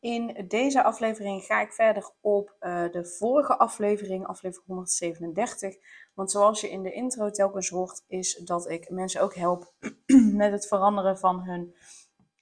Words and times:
In 0.00 0.44
deze 0.48 0.82
aflevering 0.82 1.44
ga 1.44 1.60
ik 1.60 1.72
verder 1.72 2.10
op 2.20 2.56
uh, 2.60 2.90
de 2.90 3.06
vorige 3.06 3.56
aflevering, 3.56 4.26
aflevering 4.26 4.66
137. 4.66 5.74
Want 6.14 6.30
zoals 6.30 6.60
je 6.60 6.70
in 6.70 6.82
de 6.82 6.92
intro 6.92 7.30
telkens 7.30 7.68
hoort, 7.68 8.04
is 8.06 8.34
dat 8.34 8.70
ik 8.70 8.90
mensen 8.90 9.20
ook 9.20 9.34
help 9.34 9.72
met 10.42 10.52
het 10.52 10.66
veranderen 10.66 11.18
van 11.18 11.42
hun 11.42 11.74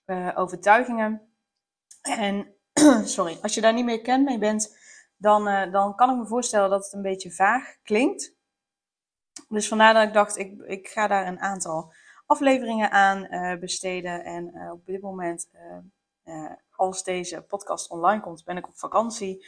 uh, 0.07 0.33
overtuigingen. 0.35 1.33
En 2.03 2.55
sorry, 3.17 3.39
als 3.43 3.55
je 3.55 3.61
daar 3.61 3.75
niet 3.75 3.85
meer 3.85 4.01
kent 4.01 4.25
mee 4.25 4.39
bent, 4.39 4.77
dan, 5.17 5.49
uh, 5.49 5.73
dan 5.73 5.95
kan 5.95 6.11
ik 6.11 6.17
me 6.17 6.27
voorstellen 6.27 6.71
dat 6.71 6.85
het 6.85 6.93
een 6.93 7.03
beetje 7.03 7.33
vaag 7.33 7.77
klinkt. 7.83 8.37
Dus 9.49 9.69
vandaar 9.69 9.95
dat 9.95 10.07
ik 10.07 10.13
dacht, 10.13 10.37
ik, 10.37 10.61
ik 10.61 10.89
ga 10.89 11.07
daar 11.07 11.27
een 11.27 11.41
aantal 11.41 11.93
afleveringen 12.27 12.91
aan 12.91 13.29
besteden. 13.61 14.25
En 14.25 14.71
op 14.73 14.87
dit 14.87 15.01
moment 15.01 15.49
als 16.79 17.05
deze 17.05 17.43
podcast 17.43 17.91
online 17.91 18.21
komt, 18.21 18.45
ben 18.45 18.57
ik 18.57 18.69
op 18.69 18.79
vakantie. 18.79 19.47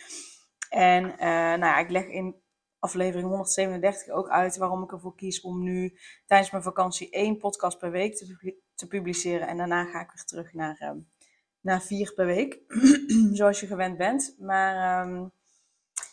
En 0.69 1.05
uh, 1.05 1.19
nou 1.19 1.65
ja, 1.65 1.79
ik 1.79 1.91
leg 1.91 2.05
in 2.05 2.35
aflevering 2.79 3.29
137 3.29 4.09
ook 4.09 4.29
uit 4.29 4.57
waarom 4.57 4.83
ik 4.83 4.93
ervoor 4.93 5.15
kies 5.15 5.41
om 5.41 5.63
nu 5.63 5.99
tijdens 6.27 6.51
mijn 6.51 6.63
vakantie 6.63 7.11
één 7.11 7.39
podcast 7.39 7.79
per 7.79 7.91
week 7.91 8.17
te, 8.17 8.57
te 8.75 8.87
publiceren. 8.87 9.49
En 9.49 9.57
daarna 9.57 9.85
ga 9.85 10.01
ik 10.01 10.11
weer 10.15 10.25
terug 10.25 10.53
naar, 10.53 10.91
um, 10.91 11.09
naar 11.61 11.83
vier 11.83 12.13
per 12.15 12.27
week, 12.27 12.61
zoals 13.39 13.61
je 13.61 13.67
gewend 13.67 13.97
bent. 13.97 14.35
Maar 14.39 15.07
um, 15.07 15.33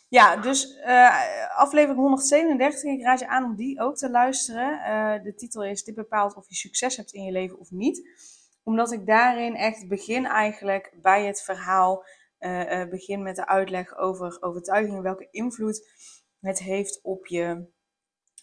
ja, 0.09 0.35
dus 0.35 0.77
uh, 0.85 1.57
aflevering 1.57 1.99
137, 1.99 2.83
ik 2.83 3.01
raad 3.01 3.19
je 3.19 3.27
aan 3.27 3.43
om 3.43 3.55
die 3.55 3.81
ook 3.81 3.97
te 3.97 4.09
luisteren. 4.09 4.79
Uh, 4.79 5.23
de 5.23 5.35
titel 5.35 5.63
is 5.63 5.83
Dit 5.83 5.95
bepaalt 5.95 6.35
of 6.35 6.49
je 6.49 6.55
succes 6.55 6.97
hebt 6.97 7.13
in 7.13 7.23
je 7.23 7.31
leven 7.31 7.59
of 7.59 7.71
niet 7.71 8.01
omdat 8.67 8.91
ik 8.91 9.05
daarin 9.05 9.55
echt 9.55 9.87
begin 9.87 10.25
eigenlijk 10.25 10.93
bij 11.01 11.25
het 11.25 11.41
verhaal, 11.41 12.05
uh, 12.39 12.71
uh, 12.71 12.89
begin 12.89 13.21
met 13.23 13.35
de 13.35 13.47
uitleg 13.47 13.97
over 13.97 14.37
overtuigingen, 14.39 15.03
welke 15.03 15.27
invloed 15.31 15.89
het 16.39 16.59
heeft 16.59 16.99
op 17.03 17.27
je 17.27 17.67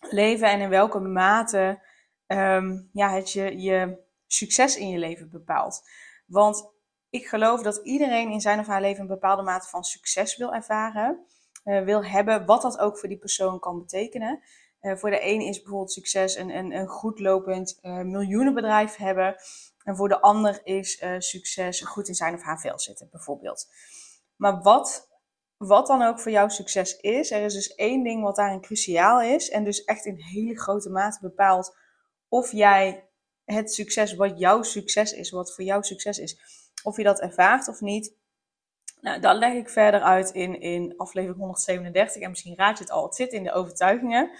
leven 0.00 0.48
en 0.48 0.60
in 0.60 0.68
welke 0.68 0.98
mate 0.98 1.82
um, 2.26 2.90
ja, 2.92 3.10
het 3.10 3.32
je, 3.32 3.60
je 3.60 3.98
succes 4.26 4.76
in 4.76 4.88
je 4.88 4.98
leven 4.98 5.30
bepaalt. 5.30 5.82
Want 6.26 6.72
ik 7.10 7.26
geloof 7.26 7.62
dat 7.62 7.76
iedereen 7.76 8.30
in 8.30 8.40
zijn 8.40 8.58
of 8.58 8.66
haar 8.66 8.80
leven 8.80 9.00
een 9.00 9.06
bepaalde 9.06 9.42
mate 9.42 9.68
van 9.68 9.84
succes 9.84 10.36
wil 10.36 10.54
ervaren, 10.54 11.26
uh, 11.64 11.84
wil 11.84 12.04
hebben, 12.04 12.46
wat 12.46 12.62
dat 12.62 12.78
ook 12.78 12.98
voor 12.98 13.08
die 13.08 13.18
persoon 13.18 13.58
kan 13.58 13.78
betekenen. 13.78 14.42
Voor 14.80 15.10
de 15.10 15.26
een 15.26 15.40
is 15.40 15.62
bijvoorbeeld 15.62 15.92
succes 15.92 16.36
een, 16.36 16.56
een, 16.56 16.72
een 16.72 16.88
goed 16.88 17.20
lopend 17.20 17.78
miljoenenbedrijf 17.82 18.96
hebben. 18.96 19.36
En 19.84 19.96
voor 19.96 20.08
de 20.08 20.20
ander 20.20 20.60
is 20.64 21.02
uh, 21.02 21.14
succes 21.18 21.80
goed 21.80 22.08
in 22.08 22.14
zijn 22.14 22.34
of 22.34 22.42
haar 22.42 22.60
vel 22.60 22.78
zitten, 22.78 23.08
bijvoorbeeld. 23.10 23.66
Maar 24.36 24.62
wat, 24.62 25.08
wat 25.56 25.86
dan 25.86 26.02
ook 26.02 26.20
voor 26.20 26.32
jou 26.32 26.50
succes 26.50 26.96
is, 26.96 27.30
er 27.30 27.42
is 27.42 27.54
dus 27.54 27.74
één 27.74 28.02
ding 28.02 28.22
wat 28.22 28.36
daarin 28.36 28.60
cruciaal 28.60 29.22
is. 29.22 29.50
En 29.50 29.64
dus 29.64 29.84
echt 29.84 30.04
in 30.04 30.20
hele 30.20 30.58
grote 30.58 30.90
mate 30.90 31.18
bepaalt 31.20 31.76
of 32.28 32.52
jij 32.52 33.08
het 33.44 33.72
succes 33.72 34.14
wat 34.14 34.38
jouw 34.38 34.62
succes 34.62 35.12
is, 35.12 35.30
wat 35.30 35.54
voor 35.54 35.64
jou 35.64 35.82
succes 35.82 36.18
is, 36.18 36.38
of 36.82 36.96
je 36.96 37.02
dat 37.02 37.20
ervaart 37.20 37.68
of 37.68 37.80
niet. 37.80 38.14
Nou, 39.00 39.20
dat 39.20 39.36
leg 39.36 39.52
ik 39.52 39.68
verder 39.68 40.00
uit 40.00 40.30
in, 40.30 40.60
in 40.60 40.96
aflevering 40.96 41.38
137. 41.38 42.22
En 42.22 42.30
misschien 42.30 42.56
raad 42.56 42.78
je 42.78 42.84
het 42.84 42.92
al, 42.92 43.04
het 43.04 43.14
zit 43.14 43.32
in 43.32 43.42
de 43.42 43.52
overtuigingen. 43.52 44.30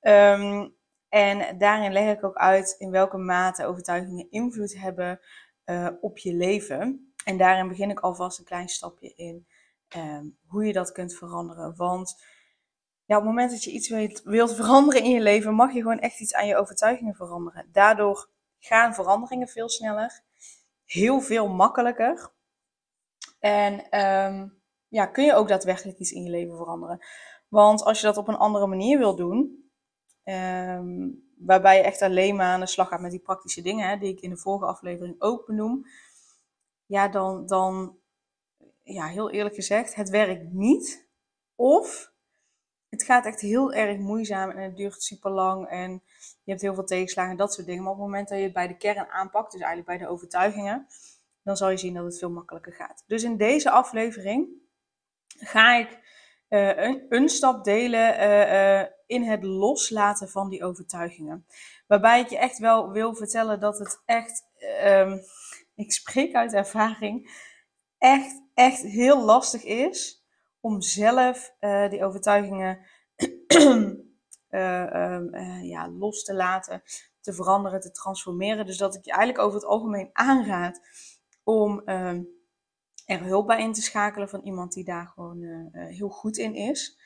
Um, 0.00 0.75
en 1.08 1.58
daarin 1.58 1.92
leg 1.92 2.16
ik 2.16 2.24
ook 2.24 2.36
uit 2.36 2.74
in 2.78 2.90
welke 2.90 3.16
mate 3.16 3.66
overtuigingen 3.66 4.30
invloed 4.30 4.78
hebben 4.78 5.20
uh, 5.64 5.88
op 6.00 6.18
je 6.18 6.34
leven. 6.34 7.12
En 7.24 7.38
daarin 7.38 7.68
begin 7.68 7.90
ik 7.90 8.00
alvast 8.00 8.38
een 8.38 8.44
klein 8.44 8.68
stapje 8.68 9.12
in 9.14 9.46
um, 9.96 10.38
hoe 10.46 10.64
je 10.64 10.72
dat 10.72 10.92
kunt 10.92 11.14
veranderen. 11.14 11.76
Want 11.76 12.10
op 13.06 13.14
het 13.14 13.24
moment 13.24 13.50
dat 13.50 13.64
je 13.64 13.70
iets 13.70 13.88
wilt, 14.24 14.54
veranderen 14.54 15.02
in 15.02 15.10
je 15.10 15.20
leven, 15.20 15.54
mag 15.54 15.72
je 15.72 15.80
gewoon 15.80 15.98
echt 15.98 16.20
iets 16.20 16.34
aan 16.34 16.46
je 16.46 16.56
overtuigingen 16.56 17.14
veranderen. 17.14 17.68
Daardoor 17.72 18.28
gaan 18.58 18.94
veranderingen 18.94 19.48
veel 19.48 19.68
sneller, 19.68 20.22
heel 20.84 21.20
veel 21.20 21.48
makkelijker. 21.48 22.32
En 23.38 24.00
um, 24.00 24.62
ja, 24.88 25.06
kun 25.06 25.24
je 25.24 25.34
ook 25.34 25.48
daadwerkelijk 25.48 25.98
iets 25.98 26.12
in 26.12 26.22
je 26.22 26.30
leven 26.30 26.56
veranderen. 26.56 26.98
Want 27.48 27.84
als 27.84 28.00
je 28.00 28.06
dat 28.06 28.16
op 28.16 28.28
een 28.28 28.36
andere 28.36 28.66
manier 28.66 28.98
wil 28.98 29.16
doen, 29.16 29.65
Um, 30.28 31.24
waarbij 31.38 31.76
je 31.76 31.82
echt 31.82 32.02
alleen 32.02 32.36
maar 32.36 32.46
aan 32.46 32.60
de 32.60 32.66
slag 32.66 32.88
gaat 32.88 33.00
met 33.00 33.10
die 33.10 33.20
praktische 33.20 33.62
dingen, 33.62 33.88
hè, 33.88 33.98
die 33.98 34.12
ik 34.12 34.20
in 34.20 34.30
de 34.30 34.36
vorige 34.36 34.66
aflevering 34.66 35.16
ook 35.18 35.46
benoem. 35.46 35.86
Ja, 36.86 37.08
dan, 37.08 37.46
dan, 37.46 37.98
ja, 38.82 39.06
heel 39.06 39.30
eerlijk 39.30 39.54
gezegd, 39.54 39.94
het 39.94 40.08
werkt 40.08 40.52
niet. 40.52 41.08
Of 41.54 42.12
het 42.88 43.02
gaat 43.02 43.26
echt 43.26 43.40
heel 43.40 43.72
erg 43.72 43.98
moeizaam 43.98 44.50
en 44.50 44.62
het 44.62 44.76
duurt 44.76 45.02
super 45.02 45.30
lang 45.30 45.68
en 45.68 46.02
je 46.42 46.50
hebt 46.50 46.60
heel 46.60 46.74
veel 46.74 46.84
tegenslagen 46.84 47.30
en 47.30 47.36
dat 47.36 47.54
soort 47.54 47.66
dingen. 47.66 47.82
Maar 47.82 47.92
op 47.92 47.98
het 47.98 48.06
moment 48.06 48.28
dat 48.28 48.38
je 48.38 48.44
het 48.44 48.52
bij 48.52 48.68
de 48.68 48.76
kern 48.76 49.08
aanpakt, 49.08 49.52
dus 49.52 49.60
eigenlijk 49.60 49.98
bij 49.98 50.06
de 50.06 50.12
overtuigingen, 50.12 50.86
dan 51.42 51.56
zal 51.56 51.70
je 51.70 51.76
zien 51.76 51.94
dat 51.94 52.04
het 52.04 52.18
veel 52.18 52.30
makkelijker 52.30 52.72
gaat. 52.72 53.04
Dus 53.06 53.22
in 53.22 53.36
deze 53.36 53.70
aflevering 53.70 54.48
ga 55.26 55.76
ik 55.76 55.98
uh, 56.48 56.98
een, 57.08 57.28
stap 57.28 57.64
delen 57.64 58.20
uh, 58.20 58.80
uh, 58.80 58.86
in 59.06 59.22
het 59.22 59.42
loslaten 59.42 60.28
van 60.28 60.48
die 60.48 60.64
overtuigingen. 60.64 61.46
Waarbij 61.86 62.20
ik 62.20 62.28
je 62.28 62.38
echt 62.38 62.58
wel 62.58 62.90
wil 62.90 63.14
vertellen 63.14 63.60
dat 63.60 63.78
het 63.78 64.02
echt, 64.04 64.44
um, 64.84 65.20
ik 65.74 65.92
spreek 65.92 66.34
uit 66.34 66.52
ervaring, 66.52 67.30
echt, 67.98 68.42
echt 68.54 68.82
heel 68.82 69.24
lastig 69.24 69.64
is 69.64 70.24
om 70.60 70.80
zelf 70.80 71.54
die 71.88 72.04
overtuigingen 72.04 72.78
um, 73.46 74.04
ja, 75.62 75.88
los 75.88 76.24
te 76.24 76.34
laten, 76.34 76.82
te 77.20 77.32
veranderen, 77.32 77.80
te 77.80 77.90
transformeren. 77.90 78.66
Dus 78.66 78.78
dat 78.78 78.94
ik 78.94 79.04
je 79.04 79.10
eigenlijk 79.10 79.44
over 79.44 79.58
het 79.58 79.68
algemeen 79.68 80.10
aanraad 80.12 80.80
om 81.44 81.82
um, 81.84 82.28
er 83.04 83.22
hulp 83.22 83.46
bij 83.46 83.60
in 83.60 83.72
te 83.72 83.82
schakelen 83.82 84.28
van 84.28 84.40
iemand 84.40 84.72
die 84.72 84.84
daar 84.84 85.06
gewoon 85.06 85.70
heel 85.72 86.08
goed 86.08 86.36
in 86.36 86.54
is. 86.54 86.98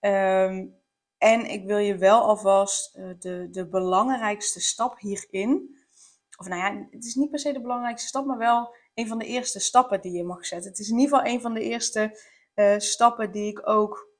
Um, 0.00 0.81
en 1.22 1.50
ik 1.50 1.64
wil 1.64 1.78
je 1.78 1.96
wel 1.96 2.20
alvast 2.20 2.96
uh, 2.96 3.14
de, 3.18 3.48
de 3.50 3.68
belangrijkste 3.68 4.60
stap 4.60 4.98
hierin, 4.98 5.76
of 6.38 6.48
nou 6.48 6.60
ja, 6.60 6.86
het 6.90 7.04
is 7.04 7.14
niet 7.14 7.30
per 7.30 7.38
se 7.38 7.52
de 7.52 7.60
belangrijkste 7.60 8.08
stap, 8.08 8.26
maar 8.26 8.38
wel 8.38 8.74
een 8.94 9.08
van 9.08 9.18
de 9.18 9.26
eerste 9.26 9.60
stappen 9.60 10.00
die 10.00 10.12
je 10.12 10.24
mag 10.24 10.46
zetten. 10.46 10.70
Het 10.70 10.78
is 10.78 10.90
in 10.90 10.98
ieder 10.98 11.16
geval 11.16 11.32
een 11.32 11.40
van 11.40 11.54
de 11.54 11.60
eerste 11.60 12.18
uh, 12.54 12.78
stappen 12.78 13.32
die 13.32 13.50
ik 13.50 13.68
ook 13.68 14.10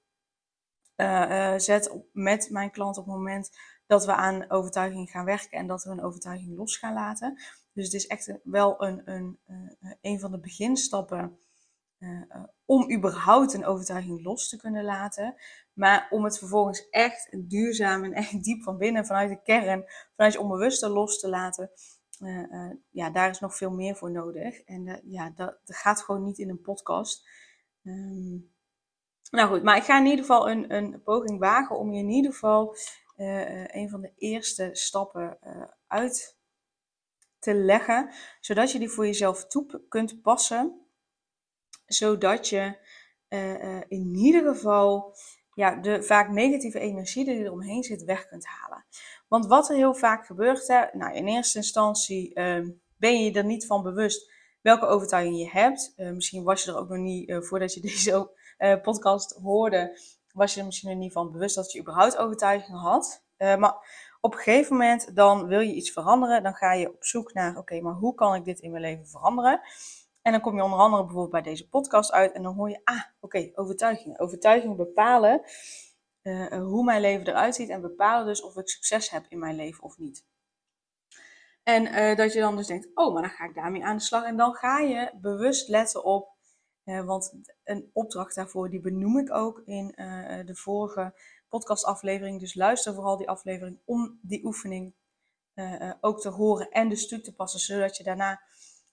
zet 1.57 1.91
op, 1.91 2.07
met 2.13 2.51
mijn 2.51 2.71
klant 2.71 2.99
op 2.99 3.05
het 3.05 3.15
moment 3.15 3.51
dat 3.87 4.05
we 4.05 4.15
aan 4.15 4.51
overtuiging 4.51 5.11
gaan 5.11 5.25
werken 5.25 5.59
en 5.59 5.67
dat 5.67 5.85
we 5.85 5.91
een 5.91 6.03
overtuiging 6.03 6.57
los 6.57 6.77
gaan 6.77 6.95
laten. 6.95 7.43
Dus 7.73 7.85
het 7.85 7.95
is 7.95 8.07
echt 8.07 8.39
wel 8.43 8.83
een, 8.83 9.03
een, 9.05 9.39
een, 9.47 9.99
eh, 10.01 10.21
van 10.21 10.31
de 10.31 10.41
beginstappen 10.41 11.39
om 12.65 12.93
überhaupt 12.93 13.55
een 13.55 13.67
overtuiging 13.67 14.23
los 14.23 14.49
te 14.49 14.57
kunnen 14.57 14.85
laten. 14.85 15.35
Maar 15.73 16.07
om 16.11 16.25
het 16.25 16.39
vervolgens 16.39 16.89
echt 16.89 17.29
duurzaam 17.49 18.05
en 18.05 18.13
echt 18.13 18.45
diep 18.45 18.63
van 18.63 18.79
binnen, 18.79 19.07
vanuit 19.07 19.29
de 19.29 19.43
kern, 19.43 19.85
vanuit 20.17 20.35
je 20.35 20.41
onbewuste 20.41 20.89
los 20.89 21.19
te 21.19 21.29
laten. 21.29 21.71
Uh, 22.21 22.71
ja, 22.91 23.11
daar 23.11 23.31
is 23.31 23.41
nog 23.41 23.57
veel 23.57 23.71
meer 23.71 23.97
voor 23.97 24.11
nodig. 24.11 24.61
En 24.61 25.01
ja, 25.05 25.31
dat, 25.31 25.59
dat, 25.65 25.77
gaat 25.77 26.03
gewoon 26.03 26.25
niet 26.25 26.39
in 26.39 26.49
een 26.49 26.61
podcast. 26.61 27.29
Um, 27.83 28.51
nou 29.31 29.49
goed, 29.49 29.63
maar 29.63 29.77
ik 29.77 29.83
ga 29.83 29.99
in 29.99 30.05
ieder 30.05 30.21
geval 30.21 30.51
een, 30.51 30.75
een 30.75 31.03
poging 31.03 31.39
wagen 31.39 31.79
om 31.79 31.93
je 31.93 32.01
in 32.01 32.11
ieder 32.11 32.33
geval 32.33 32.77
een 33.67 33.89
van 33.91 34.01
de 34.01 34.13
eerste 34.17 34.69
stappen 34.73 35.39
uit 35.87 36.37
te 37.39 37.55
leggen, 37.55 38.13
zodat 38.41 38.73
je 38.73 38.79
die 38.79 38.89
voor 38.89 39.07
jezelf 39.07 39.47
toe 39.47 39.83
kunt 39.89 40.23
passen, 40.23 40.82
zodat 41.93 42.49
je 42.49 42.77
uh, 43.29 43.65
uh, 43.65 43.81
in 43.89 44.15
ieder 44.15 44.55
geval 44.55 45.17
ja, 45.55 45.75
de 45.75 46.03
vaak 46.03 46.31
negatieve 46.31 46.79
energie 46.79 47.25
die 47.25 47.45
er 47.45 47.53
omheen 47.53 47.83
zit 47.83 48.05
weg 48.05 48.27
kunt 48.27 48.47
halen. 48.47 48.85
Want 49.29 49.47
wat 49.47 49.69
er 49.69 49.77
heel 49.77 49.95
vaak 49.95 50.27
gebeurt, 50.27 50.69
hè, 50.69 50.85
nou, 50.93 51.15
in 51.15 51.27
eerste 51.27 51.59
instantie 51.59 52.39
uh, 52.39 52.69
ben 52.97 53.25
je 53.25 53.33
er 53.33 53.45
niet 53.45 53.67
van 53.67 53.83
bewust 53.83 54.31
welke 54.61 54.87
overtuiging 54.87 55.39
je 55.39 55.51
hebt. 55.51 55.93
Uh, 55.97 56.11
misschien 56.11 56.45
was 56.45 56.65
je 56.65 56.71
er 56.71 56.79
ook 56.79 56.89
nog 56.89 56.99
niet, 56.99 57.35
voordat 57.39 57.75
je 57.75 57.81
deze 57.91 58.31
podcast 58.83 59.39
hoorde, 59.43 59.99
was 60.33 60.55
je 60.55 60.61
er 60.61 60.67
misschien 60.67 60.91
nog 60.91 60.99
niet 60.99 61.13
van 61.13 61.33
bewust 61.33 61.55
dat 61.55 61.73
je 61.73 61.81
überhaupt 61.81 62.17
overtuigingen 62.17 62.81
had. 62.81 63.25
maar 63.37 63.75
op 64.21 64.33
een 64.33 64.39
gegeven 64.39 64.77
moment 64.77 65.17
dan 65.17 65.47
wil 65.47 65.61
je 65.61 65.75
iets 65.75 65.91
veranderen. 65.91 66.43
Dan 66.43 66.55
ga 66.55 66.73
je 66.73 66.89
op 66.89 67.05
zoek 67.05 67.33
naar, 67.33 67.57
oké, 67.57 67.81
maar 67.81 67.95
hoe 67.95 68.15
kan 68.15 68.35
ik 68.35 68.45
dit 68.45 68.61
in 68.61 68.71
mijn 68.71 68.83
leven 68.83 69.09
veranderen? 69.09 69.61
En 70.23 70.33
dan 70.33 70.41
kom 70.41 70.57
je 70.57 70.63
onder 70.65 70.79
andere 70.79 71.03
bijvoorbeeld 71.03 71.43
bij 71.43 71.53
deze 71.53 71.69
podcast 71.69 72.13
uit 72.13 72.33
en 72.33 72.43
dan 72.43 72.55
hoor 72.55 72.71
je, 72.71 72.81
ah, 72.85 73.03
oké, 73.21 73.51
overtuigingen. 73.55 74.19
Overtuigingen 74.19 74.77
bepalen 74.77 75.43
hoe 76.51 76.85
mijn 76.85 77.01
leven 77.01 77.27
eruit 77.27 77.55
ziet 77.55 77.69
en 77.69 77.81
bepalen 77.81 78.27
dus 78.27 78.43
of 78.43 78.57
ik 78.57 78.69
succes 78.69 79.11
heb 79.11 79.27
in 79.29 79.39
mijn 79.39 79.57
leven 79.57 79.83
of 79.83 79.99
niet. 79.99 80.25
En 81.63 81.87
uh, 81.87 82.17
dat 82.17 82.33
je 82.33 82.41
dan 82.41 82.57
dus 82.57 82.67
denkt, 82.67 82.89
oh, 82.95 83.13
maar 83.13 83.23
dan 83.23 83.31
ga 83.31 83.45
ik 83.45 83.55
daarmee 83.55 83.85
aan 83.85 83.97
de 83.97 84.03
slag. 84.03 84.25
En 84.25 84.37
dan 84.37 84.55
ga 84.55 84.79
je 84.79 85.13
bewust 85.21 85.69
letten 85.69 86.05
op, 86.05 86.35
uh, 86.85 87.05
want 87.05 87.35
een 87.65 87.91
opdracht 87.93 88.35
daarvoor, 88.35 88.71
die 88.71 88.81
benoem 88.81 89.19
ik 89.19 89.33
ook 89.33 89.63
in 89.65 89.87
de 90.47 90.55
vorige 90.55 91.15
podcastaflevering. 91.49 92.41
Dus 92.41 92.55
luister 92.55 92.95
vooral 92.95 93.17
die 93.17 93.29
aflevering 93.29 93.79
om 93.85 94.19
die 94.23 94.45
oefening 94.45 94.95
ook 96.01 96.21
te 96.21 96.29
horen 96.29 96.71
en 96.71 96.89
dus 96.89 97.09
toe 97.09 97.21
te 97.21 97.35
passen, 97.35 97.61
zodat 97.61 97.97
je 97.97 98.05
daarna 98.05 98.41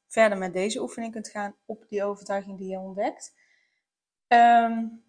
verder 0.10 0.38
met 0.38 0.54
deze 0.54 0.82
oefening 0.82 1.12
kunt 1.12 1.30
gaan 1.30 1.56
op 1.66 1.86
die 1.88 2.04
overtuiging 2.04 2.58
die 2.58 2.70
je 2.70 2.80
ontdekt. 2.80 3.34
Um, 4.28 5.04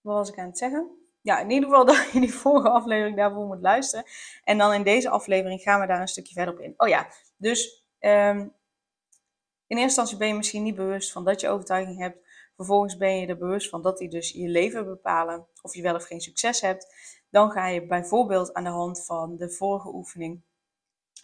wat 0.00 0.14
was 0.14 0.30
ik 0.30 0.38
aan 0.38 0.46
het 0.46 0.58
zeggen? 0.58 1.00
ja, 1.22 1.40
in 1.40 1.50
ieder 1.50 1.68
geval 1.68 1.84
dat 1.94 2.10
je 2.12 2.20
die 2.20 2.34
vorige 2.34 2.68
aflevering 2.68 3.16
daarvoor 3.16 3.46
moet 3.46 3.60
luisteren. 3.60 4.04
En 4.44 4.58
dan 4.58 4.72
in 4.72 4.82
deze 4.82 5.08
aflevering 5.08 5.60
gaan 5.60 5.80
we 5.80 5.86
daar 5.86 6.00
een 6.00 6.08
stukje 6.08 6.34
verder 6.34 6.54
op 6.54 6.60
in. 6.60 6.74
Oh 6.76 6.88
ja, 6.88 7.08
dus 7.36 7.84
um, 8.00 8.38
in 9.66 9.76
eerste 9.76 9.82
instantie 9.82 10.16
ben 10.16 10.28
je 10.28 10.34
misschien 10.34 10.62
niet 10.62 10.74
bewust 10.74 11.12
van 11.12 11.24
dat 11.24 11.40
je 11.40 11.48
overtuiging 11.48 11.98
hebt. 11.98 12.28
Vervolgens 12.56 12.96
ben 12.96 13.16
je 13.16 13.26
er 13.26 13.38
bewust 13.38 13.68
van 13.68 13.82
dat 13.82 13.98
die 13.98 14.08
dus 14.08 14.30
je 14.30 14.48
leven 14.48 14.84
bepalen. 14.84 15.46
Of 15.62 15.74
je 15.74 15.82
wel 15.82 15.94
of 15.94 16.04
geen 16.04 16.20
succes 16.20 16.60
hebt. 16.60 16.94
Dan 17.30 17.50
ga 17.50 17.66
je 17.66 17.86
bijvoorbeeld 17.86 18.54
aan 18.54 18.64
de 18.64 18.70
hand 18.70 19.04
van 19.04 19.36
de 19.36 19.50
vorige 19.50 19.94
oefening 19.94 20.42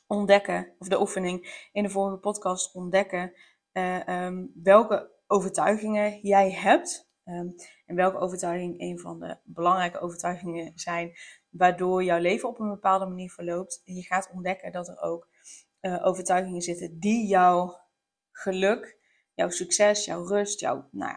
ontdekken, 0.06 0.72
of 0.78 0.88
de 0.88 1.00
oefening 1.00 1.68
in 1.72 1.82
de 1.82 1.90
vorige 1.90 2.18
podcast 2.18 2.74
ontdekken, 2.74 3.32
uh, 3.72 4.24
um, 4.24 4.52
welke 4.54 5.10
overtuigingen 5.26 6.18
jij 6.22 6.52
hebt 6.52 7.06
Um, 7.28 7.54
en 7.86 7.96
welke 7.96 8.18
overtuiging 8.18 8.80
een 8.80 8.98
van 8.98 9.20
de 9.20 9.36
belangrijke 9.44 10.00
overtuigingen 10.00 10.72
zijn, 10.74 11.12
waardoor 11.50 12.04
jouw 12.04 12.18
leven 12.18 12.48
op 12.48 12.58
een 12.58 12.68
bepaalde 12.68 13.06
manier 13.06 13.30
verloopt. 13.30 13.80
Je 13.84 14.02
gaat 14.02 14.30
ontdekken 14.32 14.72
dat 14.72 14.88
er 14.88 15.00
ook 15.00 15.28
uh, 15.80 16.06
overtuigingen 16.06 16.60
zitten 16.60 16.98
die 16.98 17.26
jouw 17.26 17.80
geluk, 18.32 18.98
jouw 19.34 19.48
succes, 19.48 20.04
jouw 20.04 20.26
rust, 20.26 20.60
jouw 20.60 20.88
nou 20.90 21.16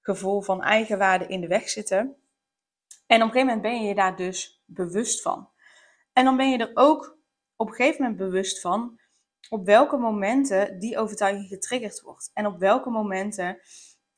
gevoel 0.00 0.42
van 0.42 0.62
eigenwaarde 0.62 1.26
in 1.26 1.40
de 1.40 1.48
weg 1.48 1.68
zitten. 1.68 2.16
En 3.06 3.22
op 3.22 3.26
een 3.26 3.32
gegeven 3.32 3.46
moment 3.46 3.62
ben 3.62 3.80
je 3.80 3.88
je 3.88 3.94
daar 3.94 4.16
dus 4.16 4.62
bewust 4.66 5.22
van. 5.22 5.48
En 6.12 6.24
dan 6.24 6.36
ben 6.36 6.50
je 6.50 6.58
er 6.58 6.70
ook 6.74 7.15
op 7.56 7.68
een 7.68 7.74
gegeven 7.74 8.02
moment 8.02 8.18
bewust 8.18 8.60
van 8.60 9.00
op 9.48 9.64
welke 9.64 9.96
momenten 9.96 10.78
die 10.78 10.98
overtuiging 10.98 11.48
getriggerd 11.48 12.00
wordt. 12.00 12.30
En 12.34 12.46
op 12.46 12.58
welke 12.58 12.90
momenten 12.90 13.58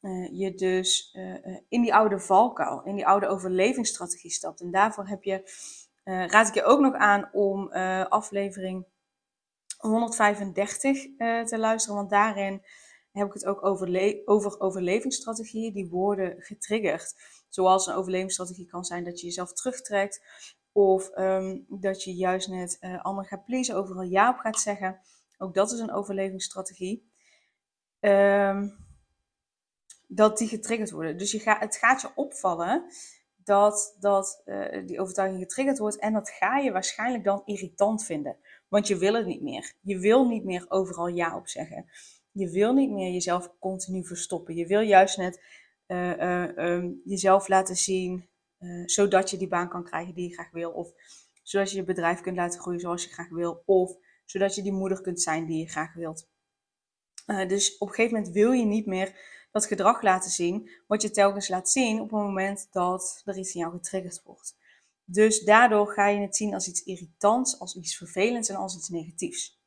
uh, 0.00 0.38
je 0.38 0.54
dus 0.54 1.14
uh, 1.14 1.56
in 1.68 1.82
die 1.82 1.94
oude 1.94 2.20
valkuil, 2.20 2.82
in 2.84 2.94
die 2.94 3.06
oude 3.06 3.26
overlevingsstrategie 3.26 4.30
stapt. 4.30 4.60
En 4.60 4.70
daarvoor 4.70 5.06
heb 5.06 5.22
je, 5.22 5.42
raad 6.04 6.48
ik 6.48 6.54
je 6.54 6.64
ook 6.64 6.80
nog 6.80 6.94
aan 6.94 7.28
om 7.32 7.72
aflevering 8.08 8.86
135 9.78 11.02
te 11.44 11.58
luisteren, 11.58 11.96
want 11.96 12.10
daarin 12.10 12.62
heb 13.12 13.26
ik 13.26 13.32
het 13.32 13.44
ook 13.44 13.64
over, 13.64 14.22
over 14.24 14.60
overlevingsstrategieën 14.60 15.72
die 15.72 15.88
worden 15.88 16.34
getriggerd. 16.38 17.14
Zoals 17.48 17.86
een 17.86 17.94
overlevingsstrategie 17.94 18.66
kan 18.66 18.84
zijn 18.84 19.04
dat 19.04 19.20
je 19.20 19.26
jezelf 19.26 19.52
terugtrekt, 19.52 20.20
of 20.72 21.10
um, 21.18 21.66
dat 21.68 22.04
je 22.04 22.14
juist 22.14 22.48
net 22.48 22.76
uh, 22.80 23.04
anderen 23.04 23.30
gaat 23.30 23.44
pleasen, 23.44 23.74
overal 23.74 24.02
ja 24.02 24.30
op 24.30 24.38
gaat 24.38 24.60
zeggen. 24.60 25.00
Ook 25.38 25.54
dat 25.54 25.72
is 25.72 25.78
een 25.78 25.92
overlevingsstrategie. 25.92 27.10
Um, 28.00 28.86
dat 30.06 30.38
die 30.38 30.48
getriggerd 30.48 30.90
worden. 30.90 31.18
Dus 31.18 31.32
je 31.32 31.38
gaat, 31.38 31.60
het 31.60 31.76
gaat 31.76 32.00
je 32.00 32.10
opvallen 32.14 32.84
dat, 33.36 33.96
dat 34.00 34.42
uh, 34.44 34.86
die 34.86 35.00
overtuiging 35.00 35.40
getriggerd 35.42 35.78
wordt 35.78 35.98
en 35.98 36.12
dat 36.12 36.30
ga 36.30 36.58
je 36.58 36.72
waarschijnlijk 36.72 37.24
dan 37.24 37.42
irritant 37.44 38.04
vinden. 38.04 38.36
Want 38.68 38.86
je 38.86 38.96
wil 38.96 39.14
het 39.14 39.26
niet 39.26 39.42
meer. 39.42 39.72
Je 39.80 39.98
wil 39.98 40.28
niet 40.28 40.44
meer 40.44 40.64
overal 40.68 41.06
ja 41.06 41.36
op 41.36 41.48
zeggen. 41.48 41.86
Je 42.32 42.50
wil 42.50 42.72
niet 42.72 42.90
meer 42.90 43.12
jezelf 43.12 43.50
continu 43.58 44.06
verstoppen. 44.06 44.54
Je 44.54 44.66
wil 44.66 44.80
juist 44.80 45.16
net 45.16 45.42
uh, 45.86 46.42
um, 46.56 47.00
jezelf 47.04 47.48
laten 47.48 47.76
zien, 47.76 48.28
zodat 48.84 49.30
je 49.30 49.36
die 49.36 49.48
baan 49.48 49.68
kan 49.68 49.84
krijgen 49.84 50.14
die 50.14 50.28
je 50.28 50.34
graag 50.34 50.50
wil. 50.50 50.70
Of 50.70 50.92
zodat 51.42 51.70
je 51.70 51.76
je 51.76 51.84
bedrijf 51.84 52.20
kunt 52.20 52.36
laten 52.36 52.60
groeien 52.60 52.80
zoals 52.80 53.04
je 53.04 53.10
graag 53.10 53.28
wil. 53.28 53.62
Of 53.66 53.96
zodat 54.24 54.54
je 54.54 54.62
die 54.62 54.72
moeder 54.72 55.00
kunt 55.00 55.20
zijn 55.20 55.46
die 55.46 55.58
je 55.58 55.68
graag 55.68 55.94
wilt. 55.94 56.28
dus 57.26 57.78
op 57.78 57.88
een 57.88 57.94
gegeven 57.94 58.16
moment 58.16 58.34
wil 58.34 58.52
je 58.52 58.64
niet 58.64 58.86
meer 58.86 59.36
dat 59.50 59.66
gedrag 59.66 60.02
laten 60.02 60.30
zien, 60.30 60.70
wat 60.86 61.02
je 61.02 61.10
telkens 61.10 61.48
laat 61.48 61.70
zien 61.70 62.00
op 62.00 62.10
het 62.10 62.20
moment 62.20 62.68
dat 62.70 63.22
er 63.24 63.38
iets 63.38 63.54
in 63.54 63.60
jou 63.60 63.72
getriggerd 63.72 64.22
wordt. 64.24 64.56
Dus 65.04 65.44
daardoor 65.44 65.92
ga 65.92 66.08
je 66.08 66.20
het 66.20 66.36
zien 66.36 66.54
als 66.54 66.68
iets 66.68 66.82
irritants, 66.82 67.60
als 67.60 67.76
iets 67.76 67.96
vervelends 67.96 68.48
en 68.48 68.56
als 68.56 68.76
iets 68.76 68.88
negatiefs. 68.88 69.60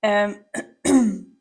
Um, 0.00 0.46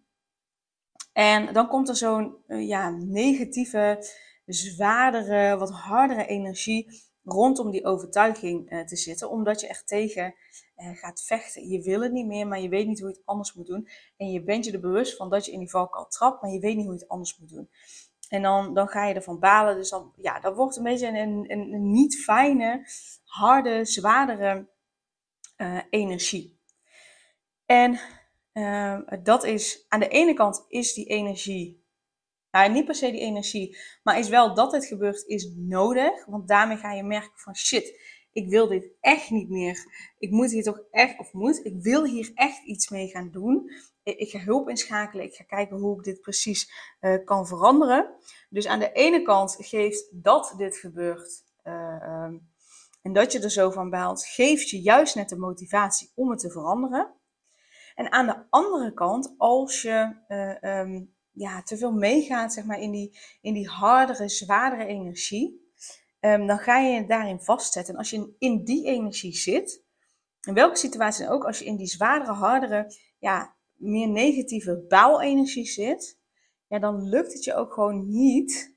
en 1.14 1.54
dan 1.54 1.68
komt 1.68 1.90
er 1.90 1.96
zo'n 1.96 2.36
uh, 2.48 2.68
ja, 2.68 2.90
negatieve, 2.90 4.06
zwaardere, 4.48 5.58
wat 5.58 5.72
hardere 5.72 6.26
energie 6.26 7.06
rondom 7.24 7.72
die 7.72 7.86
overtuiging 7.86 8.72
uh, 8.72 8.86
te 8.86 8.96
zitten, 8.96 9.30
omdat 9.30 9.62
je 9.62 9.68
echt 9.68 9.88
tegen 9.88 10.36
uh, 10.78 10.96
gaat 10.96 11.24
vechten. 11.24 11.70
Je 11.70 11.82
wil 11.82 12.02
het 12.02 12.12
niet 12.12 12.26
meer, 12.26 12.48
maar 12.48 12.62
je 12.62 12.70
weet 12.70 12.88
niet 12.88 13.00
hoe 13.00 13.10
je 13.10 13.16
het 13.16 13.26
anders 13.26 13.54
moet 13.54 13.68
doen. 13.68 13.88
En 14.18 14.32
je 14.32 14.44
bent 14.44 14.66
je 14.66 14.72
er 14.72 14.80
bewust 14.80 15.16
van 15.16 15.30
dat 15.30 15.46
je 15.46 15.52
in 15.52 15.60
die 15.60 15.70
valkuil 15.70 16.08
trapt, 16.08 16.42
maar 16.42 16.52
je 16.52 16.60
weet 16.60 16.76
niet 16.76 16.86
hoe 16.86 16.94
je 16.94 17.00
het 17.00 17.10
anders 17.10 17.38
moet 17.38 17.50
doen. 17.50 17.70
En 18.30 18.42
dan, 18.42 18.74
dan 18.74 18.88
ga 18.88 19.06
je 19.06 19.14
ervan 19.14 19.40
balen. 19.40 19.76
Dus 19.76 19.90
dan, 19.90 20.14
ja, 20.16 20.40
dat 20.40 20.56
wordt 20.56 20.78
een 20.78 20.84
beetje 20.84 21.08
een, 21.08 21.52
een, 21.52 21.74
een 21.74 21.92
niet 21.92 22.16
fijne, 22.16 22.88
harde, 23.24 23.86
zwaardere 23.86 24.68
uh, 25.58 25.80
energie. 25.90 26.60
En 27.66 28.00
dat 29.24 29.44
is, 29.44 29.86
aan 29.88 30.00
de 30.00 30.08
ene 30.08 30.34
kant 30.34 30.66
is 30.68 30.94
die 30.94 31.06
energie 31.06 31.77
nou, 32.60 32.72
niet 32.72 32.86
per 32.86 32.96
se 32.96 33.12
die 33.12 33.22
energie, 33.22 33.78
maar 34.04 34.20
is 34.20 34.30
wel 34.30 34.54
dat 34.54 34.72
het 34.72 34.86
gebeurt, 34.86 35.24
is 35.26 35.52
nodig. 35.56 36.26
Want 36.26 36.48
daarmee 36.48 36.78
ga 36.78 36.94
je 36.94 37.04
merken 37.04 37.40
van 37.40 37.56
shit, 37.56 38.00
ik 38.32 38.50
wil 38.50 38.68
dit 38.68 38.90
echt 39.00 39.30
niet 39.30 39.50
meer. 39.50 39.86
Ik 40.18 40.32
moet 40.32 40.52
hier 40.52 40.64
toch 40.64 40.82
echt, 40.92 41.20
of 41.20 41.34
moet, 41.34 41.66
ik 41.66 41.82
wil 41.82 42.06
hier 42.06 42.32
echt 42.34 42.64
iets 42.64 42.90
mee 42.90 43.08
gaan 43.08 43.32
doen. 43.32 43.72
Ik 44.04 44.30
ga 44.30 44.40
hulp 44.40 44.70
inschakelen, 44.70 45.26
ik 45.26 45.34
ga 45.34 45.44
kijken 45.44 45.78
hoe 45.78 45.98
ik 45.98 46.04
dit 46.04 46.22
precies 46.22 46.72
uh, 47.02 47.26
kan 47.26 47.48
veranderen. 47.48 48.16
Dus 48.50 48.68
aan 48.68 48.80
de 48.80 48.92
ene 48.92 49.22
kant 49.22 49.56
geeft 49.60 50.24
dat 50.24 50.54
dit 50.58 50.78
gebeurt 50.78 51.44
uh, 51.64 52.24
um, 52.26 52.50
en 53.02 53.14
dat 53.14 53.32
je 53.32 53.40
er 53.40 53.52
zo 53.52 53.72
van 53.72 53.90
baalt, 53.90 54.26
geeft 54.26 54.70
je 54.70 54.82
juist 54.82 55.16
net 55.16 55.30
de 55.30 55.38
motivatie 55.38 56.12
om 56.16 56.30
het 56.30 56.40
te 56.40 56.52
veranderen. 56.52 57.14
En 57.96 58.12
aan 58.12 58.26
de 58.26 58.46
andere 58.50 58.94
kant, 58.94 59.36
als 59.38 59.82
je 59.82 60.16
uh, 60.28 60.80
um, 60.80 61.16
ja, 61.38 61.62
te 61.62 61.78
veel 61.78 61.92
meegaat 61.92 62.54
zeg 62.54 62.66
maar, 62.66 62.80
in, 62.80 62.92
die, 62.92 63.20
in 63.42 63.54
die 63.54 63.68
hardere, 63.68 64.30
zwaardere 64.30 64.86
energie, 64.86 65.72
um, 66.20 66.48
dan 66.48 66.60
ga 66.60 66.80
je 66.80 66.94
je 66.94 67.06
daarin 67.06 67.40
vastzetten. 67.40 67.94
En 67.94 68.00
als 68.00 68.10
je 68.10 68.36
in 68.38 68.64
die 68.64 68.86
energie 68.86 69.36
zit, 69.36 69.86
in 70.42 70.54
welke 70.54 70.78
situatie 70.78 71.30
ook, 71.30 71.46
als 71.46 71.60
je 71.60 71.66
in 71.66 71.76
die 71.76 71.88
zwaardere, 71.88 72.32
hardere, 72.32 72.94
ja, 73.20 73.56
meer 73.74 74.08
negatieve 74.08 74.86
bouwenergie 74.88 75.66
zit, 75.66 76.20
ja, 76.68 76.80
dan 76.80 77.10
lukt 77.10 77.34
het 77.34 77.44
je 77.44 77.56
ook 77.56 77.74
gewoon 77.74 78.10
niet 78.10 78.76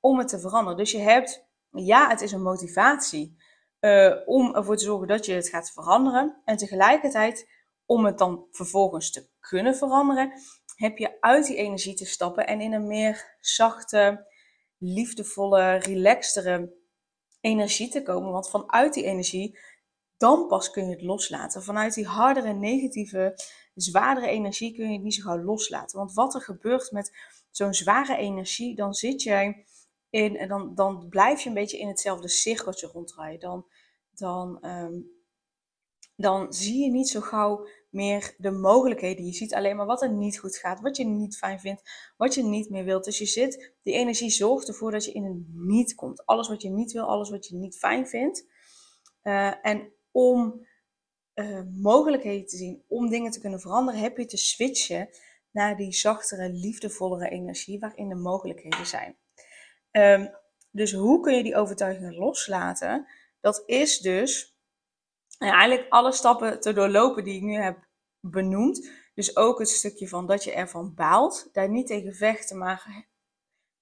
om 0.00 0.18
het 0.18 0.28
te 0.28 0.40
veranderen. 0.40 0.78
Dus 0.78 0.90
je 0.90 0.98
hebt, 0.98 1.46
ja, 1.70 2.08
het 2.08 2.20
is 2.20 2.32
een 2.32 2.42
motivatie 2.42 3.36
uh, 3.80 4.16
om 4.24 4.54
ervoor 4.54 4.76
te 4.76 4.84
zorgen 4.84 5.08
dat 5.08 5.26
je 5.26 5.32
het 5.32 5.48
gaat 5.48 5.70
veranderen. 5.70 6.40
En 6.44 6.56
tegelijkertijd, 6.56 7.48
om 7.84 8.04
het 8.04 8.18
dan 8.18 8.46
vervolgens 8.50 9.10
te 9.10 9.28
kunnen 9.40 9.76
veranderen, 9.76 10.32
heb 10.80 10.98
je 10.98 11.20
uit 11.20 11.46
die 11.46 11.56
energie 11.56 11.94
te 11.94 12.04
stappen 12.04 12.46
en 12.46 12.60
in 12.60 12.72
een 12.72 12.86
meer 12.86 13.36
zachte, 13.40 14.26
liefdevolle, 14.78 15.74
relaxtere 15.74 16.72
energie 17.40 17.88
te 17.90 18.02
komen. 18.02 18.32
Want 18.32 18.50
vanuit 18.50 18.94
die 18.94 19.04
energie, 19.04 19.58
dan 20.16 20.46
pas 20.46 20.70
kun 20.70 20.84
je 20.84 20.90
het 20.90 21.02
loslaten. 21.02 21.62
Vanuit 21.62 21.94
die 21.94 22.06
hardere, 22.06 22.52
negatieve, 22.52 23.34
zwaardere 23.74 24.28
energie 24.28 24.74
kun 24.74 24.86
je 24.86 24.92
het 24.92 25.02
niet 25.02 25.14
zo 25.14 25.22
gauw 25.22 25.42
loslaten. 25.42 25.98
Want 25.98 26.12
wat 26.12 26.34
er 26.34 26.42
gebeurt 26.42 26.90
met 26.90 27.16
zo'n 27.50 27.74
zware 27.74 28.16
energie, 28.16 28.74
dan 28.74 28.94
zit 28.94 29.22
jij 29.22 29.66
in, 30.10 30.48
dan, 30.48 30.74
dan 30.74 31.08
blijf 31.08 31.40
je 31.40 31.48
een 31.48 31.54
beetje 31.54 31.78
in 31.78 31.88
hetzelfde 31.88 32.28
cirkeltje 32.28 32.86
ronddraaien. 32.86 33.40
Dan, 33.40 33.66
dan, 34.10 34.66
um, 34.66 35.10
dan 36.16 36.52
zie 36.52 36.84
je 36.84 36.90
niet 36.90 37.08
zo 37.08 37.20
gauw 37.20 37.66
meer 37.90 38.34
de 38.38 38.50
mogelijkheden. 38.50 39.24
Je 39.24 39.32
ziet 39.32 39.54
alleen 39.54 39.76
maar 39.76 39.86
wat 39.86 40.02
er 40.02 40.12
niet 40.12 40.38
goed 40.38 40.56
gaat, 40.56 40.80
wat 40.80 40.96
je 40.96 41.04
niet 41.04 41.36
fijn 41.36 41.60
vindt, 41.60 42.12
wat 42.16 42.34
je 42.34 42.42
niet 42.42 42.70
meer 42.70 42.84
wilt. 42.84 43.04
Dus 43.04 43.18
je 43.18 43.26
zit, 43.26 43.74
die 43.82 43.94
energie 43.94 44.30
zorgt 44.30 44.68
ervoor 44.68 44.90
dat 44.90 45.04
je 45.04 45.12
in 45.12 45.24
een 45.24 45.46
niet 45.54 45.94
komt. 45.94 46.26
Alles 46.26 46.48
wat 46.48 46.62
je 46.62 46.70
niet 46.70 46.92
wil, 46.92 47.04
alles 47.04 47.30
wat 47.30 47.46
je 47.46 47.56
niet 47.56 47.78
fijn 47.78 48.06
vindt. 48.06 48.46
Uh, 49.22 49.66
en 49.66 49.92
om 50.10 50.66
uh, 51.34 51.62
mogelijkheden 51.80 52.46
te 52.46 52.56
zien, 52.56 52.84
om 52.88 53.08
dingen 53.08 53.30
te 53.30 53.40
kunnen 53.40 53.60
veranderen, 53.60 54.00
heb 54.00 54.16
je 54.16 54.26
te 54.26 54.36
switchen 54.36 55.08
naar 55.50 55.76
die 55.76 55.92
zachtere, 55.92 56.48
liefdevollere 56.48 57.28
energie 57.28 57.78
waarin 57.78 58.08
de 58.08 58.14
mogelijkheden 58.14 58.86
zijn. 58.86 59.16
Um, 59.92 60.38
dus 60.70 60.92
hoe 60.92 61.20
kun 61.20 61.36
je 61.36 61.42
die 61.42 61.56
overtuigingen 61.56 62.14
loslaten? 62.14 63.06
Dat 63.40 63.62
is 63.66 63.98
dus 63.98 64.58
nou 65.40 65.58
eigenlijk 65.58 65.92
alle 65.92 66.12
stappen 66.12 66.60
te 66.60 66.72
doorlopen 66.72 67.24
die 67.24 67.36
ik 67.36 67.42
nu 67.42 67.54
heb 67.54 67.88
benoemd. 68.20 68.90
Dus 69.14 69.36
ook 69.36 69.58
het 69.58 69.68
stukje 69.68 70.08
van 70.08 70.26
dat 70.26 70.44
je 70.44 70.52
ervan 70.52 70.94
baalt, 70.94 71.48
daar 71.52 71.68
niet 71.68 71.86
tegen 71.86 72.14
vechten, 72.14 72.58
maar 72.58 73.06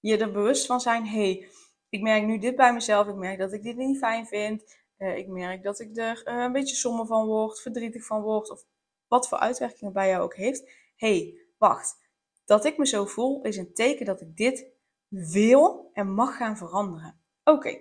je 0.01 0.19
er 0.19 0.33
bewust 0.33 0.67
van 0.67 0.81
zijn. 0.81 1.07
hey, 1.07 1.49
ik 1.89 2.03
merk 2.03 2.25
nu 2.25 2.39
dit 2.39 2.57
bij 2.57 2.73
mezelf, 2.73 3.07
ik 3.07 3.15
merk 3.15 3.39
dat 3.39 3.53
ik 3.53 3.63
dit 3.63 3.77
niet 3.77 3.99
fijn 3.99 4.27
vind. 4.27 4.77
Uh, 4.99 5.17
ik 5.17 5.29
merk 5.29 5.63
dat 5.63 5.81
ik 5.81 5.97
er 5.97 6.23
uh, 6.25 6.43
een 6.43 6.53
beetje 6.53 6.77
somber 6.77 7.07
van 7.07 7.27
word, 7.27 7.61
verdrietig 7.61 8.07
van 8.07 8.23
word, 8.23 8.51
of 8.51 8.65
wat 9.07 9.29
voor 9.29 9.39
uitwerkingen 9.39 9.93
bij 9.93 10.09
jou 10.09 10.23
ook 10.23 10.35
heeft. 10.35 10.71
hey, 10.97 11.39
wacht. 11.59 11.99
Dat 12.45 12.65
ik 12.65 12.79
me 12.79 12.87
zo 12.87 13.05
voel 13.05 13.43
is 13.43 13.57
een 13.57 13.75
teken 13.75 14.07
dat 14.07 14.21
ik 14.21 14.37
dit 14.37 14.67
wil 15.09 15.91
en 15.93 16.15
mag 16.15 16.37
gaan 16.37 16.57
veranderen. 16.57 17.21
Oké, 17.45 17.79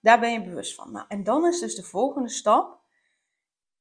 daar 0.00 0.20
ben 0.20 0.32
je 0.32 0.42
bewust 0.42 0.74
van. 0.74 0.92
Nou, 0.92 1.06
en 1.08 1.24
dan 1.24 1.46
is 1.46 1.60
dus 1.60 1.74
de 1.74 1.82
volgende 1.82 2.28
stap 2.28 2.80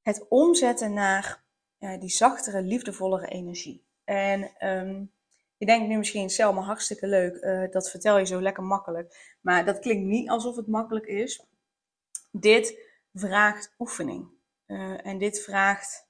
het 0.06 0.26
omzetten 0.30 0.94
naar 0.94 1.44
ja, 1.78 1.98
die 1.98 2.10
zachtere, 2.10 2.62
liefdevollere 2.62 3.28
energie. 3.28 3.84
En 4.04 4.52
je 5.58 5.66
denkt 5.66 5.88
nu 5.88 5.98
misschien, 5.98 6.30
Selma, 6.30 6.62
hartstikke 6.62 7.08
leuk, 7.08 7.36
uh, 7.36 7.72
dat 7.72 7.90
vertel 7.90 8.18
je 8.18 8.26
zo 8.26 8.42
lekker 8.42 8.64
makkelijk. 8.64 9.36
Maar 9.42 9.66
dat 9.66 9.80
klinkt 9.80 10.06
niet 10.06 10.30
alsof 10.30 10.56
het 10.56 10.68
makkelijk 10.68 11.06
is. 11.06 11.46
Dit 12.32 12.80
vraagt 13.14 13.74
oefening. 13.80 14.28
Uh, 14.68 15.06
en 15.06 15.18
dit 15.18 15.42
vraagt 15.42 16.08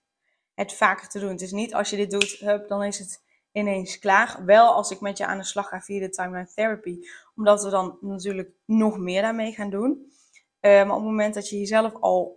het 0.53 0.73
vaker 0.73 1.09
te 1.09 1.19
doen. 1.19 1.29
Het 1.29 1.41
is 1.41 1.51
niet 1.51 1.73
als 1.73 1.89
je 1.89 1.95
dit 1.95 2.11
doet, 2.11 2.29
hup, 2.39 2.67
dan 2.67 2.83
is 2.83 2.99
het 2.99 3.23
ineens 3.51 3.99
klaar. 3.99 4.45
Wel 4.45 4.73
als 4.73 4.91
ik 4.91 4.99
met 4.99 5.17
je 5.17 5.25
aan 5.25 5.37
de 5.37 5.43
slag 5.43 5.67
ga 5.67 5.81
via 5.81 5.99
de 5.99 6.09
timeline 6.09 6.51
therapy, 6.53 6.99
omdat 7.35 7.63
we 7.63 7.69
dan 7.69 7.97
natuurlijk 8.01 8.49
nog 8.65 8.97
meer 8.97 9.21
daarmee 9.21 9.51
gaan 9.51 9.69
doen. 9.69 10.13
Maar 10.61 10.89
op 10.89 10.95
het 10.95 11.03
moment 11.03 11.33
dat 11.33 11.49
je 11.49 11.57
jezelf 11.57 11.93
al 11.93 12.33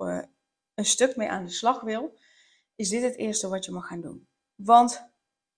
een 0.78 0.84
stuk 0.84 1.16
mee 1.16 1.28
aan 1.28 1.44
de 1.44 1.50
slag 1.50 1.80
wil, 1.80 2.18
is 2.76 2.88
dit 2.88 3.02
het 3.02 3.16
eerste 3.16 3.48
wat 3.48 3.64
je 3.64 3.72
mag 3.72 3.86
gaan 3.86 4.00
doen. 4.00 4.28
Want 4.54 5.10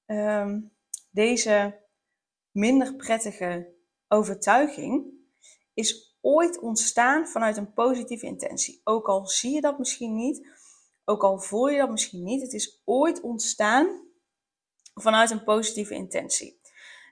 um, 0.06 0.72
deze 1.10 1.80
minder 2.50 2.94
prettige 2.94 3.74
overtuiging 4.08 5.12
is 5.74 6.18
ooit 6.20 6.58
ontstaan 6.58 7.26
vanuit 7.26 7.56
een 7.56 7.72
positieve 7.72 8.26
intentie. 8.26 8.80
Ook 8.84 9.08
al 9.08 9.26
zie 9.26 9.54
je 9.54 9.60
dat 9.60 9.78
misschien 9.78 10.14
niet, 10.14 10.48
ook 11.04 11.22
al 11.22 11.40
voel 11.40 11.68
je 11.68 11.78
dat 11.78 11.90
misschien 11.90 12.24
niet, 12.24 12.42
het 12.42 12.52
is 12.52 12.82
ooit 12.84 13.20
ontstaan 13.20 14.08
vanuit 14.94 15.30
een 15.30 15.44
positieve 15.44 15.94
intentie. 15.94 16.60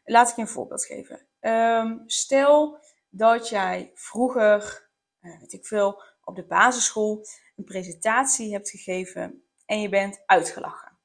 Laat 0.05 0.31
ik 0.31 0.37
je 0.37 0.43
een 0.43 0.49
voorbeeld 0.49 0.85
geven. 0.85 1.27
Um, 1.41 2.03
stel 2.07 2.79
dat 3.09 3.49
jij 3.49 3.91
vroeger, 3.95 4.91
uh, 5.21 5.41
weet 5.41 5.53
ik 5.53 5.67
veel, 5.67 6.03
op 6.25 6.37
de 6.37 6.47
basisschool 6.47 7.27
een 7.59 7.65
presentatie 7.65 8.53
hebt 8.53 8.71
gegeven 8.71 9.43
en 9.67 9.81
je 9.81 9.88
bent 9.88 10.23
uitgelachen. 10.27 10.99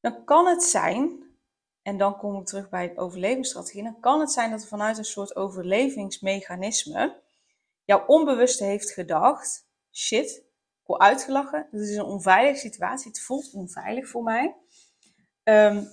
Dan 0.00 0.24
kan 0.24 0.46
het 0.46 0.62
zijn, 0.62 1.22
en 1.82 1.98
dan 1.98 2.16
kom 2.16 2.40
ik 2.40 2.46
terug 2.46 2.68
bij 2.68 2.92
overlevingsstrategie, 2.96 3.82
dan 3.82 4.00
kan 4.00 4.20
het 4.20 4.30
zijn 4.30 4.50
dat 4.50 4.62
er 4.62 4.68
vanuit 4.68 4.98
een 4.98 5.04
soort 5.04 5.36
overlevingsmechanisme 5.36 7.22
jouw 7.84 8.04
onbewuste 8.06 8.64
heeft 8.64 8.90
gedacht, 8.90 9.66
shit, 9.92 10.36
ik 10.80 10.86
word 10.86 11.00
uitgelachen, 11.00 11.68
dat 11.70 11.80
is 11.80 11.96
een 11.96 12.04
onveilige 12.04 12.58
situatie, 12.58 13.08
het 13.08 13.20
voelt 13.20 13.52
onveilig 13.52 14.08
voor 14.08 14.22
mij. 14.22 14.56
Um, 15.42 15.88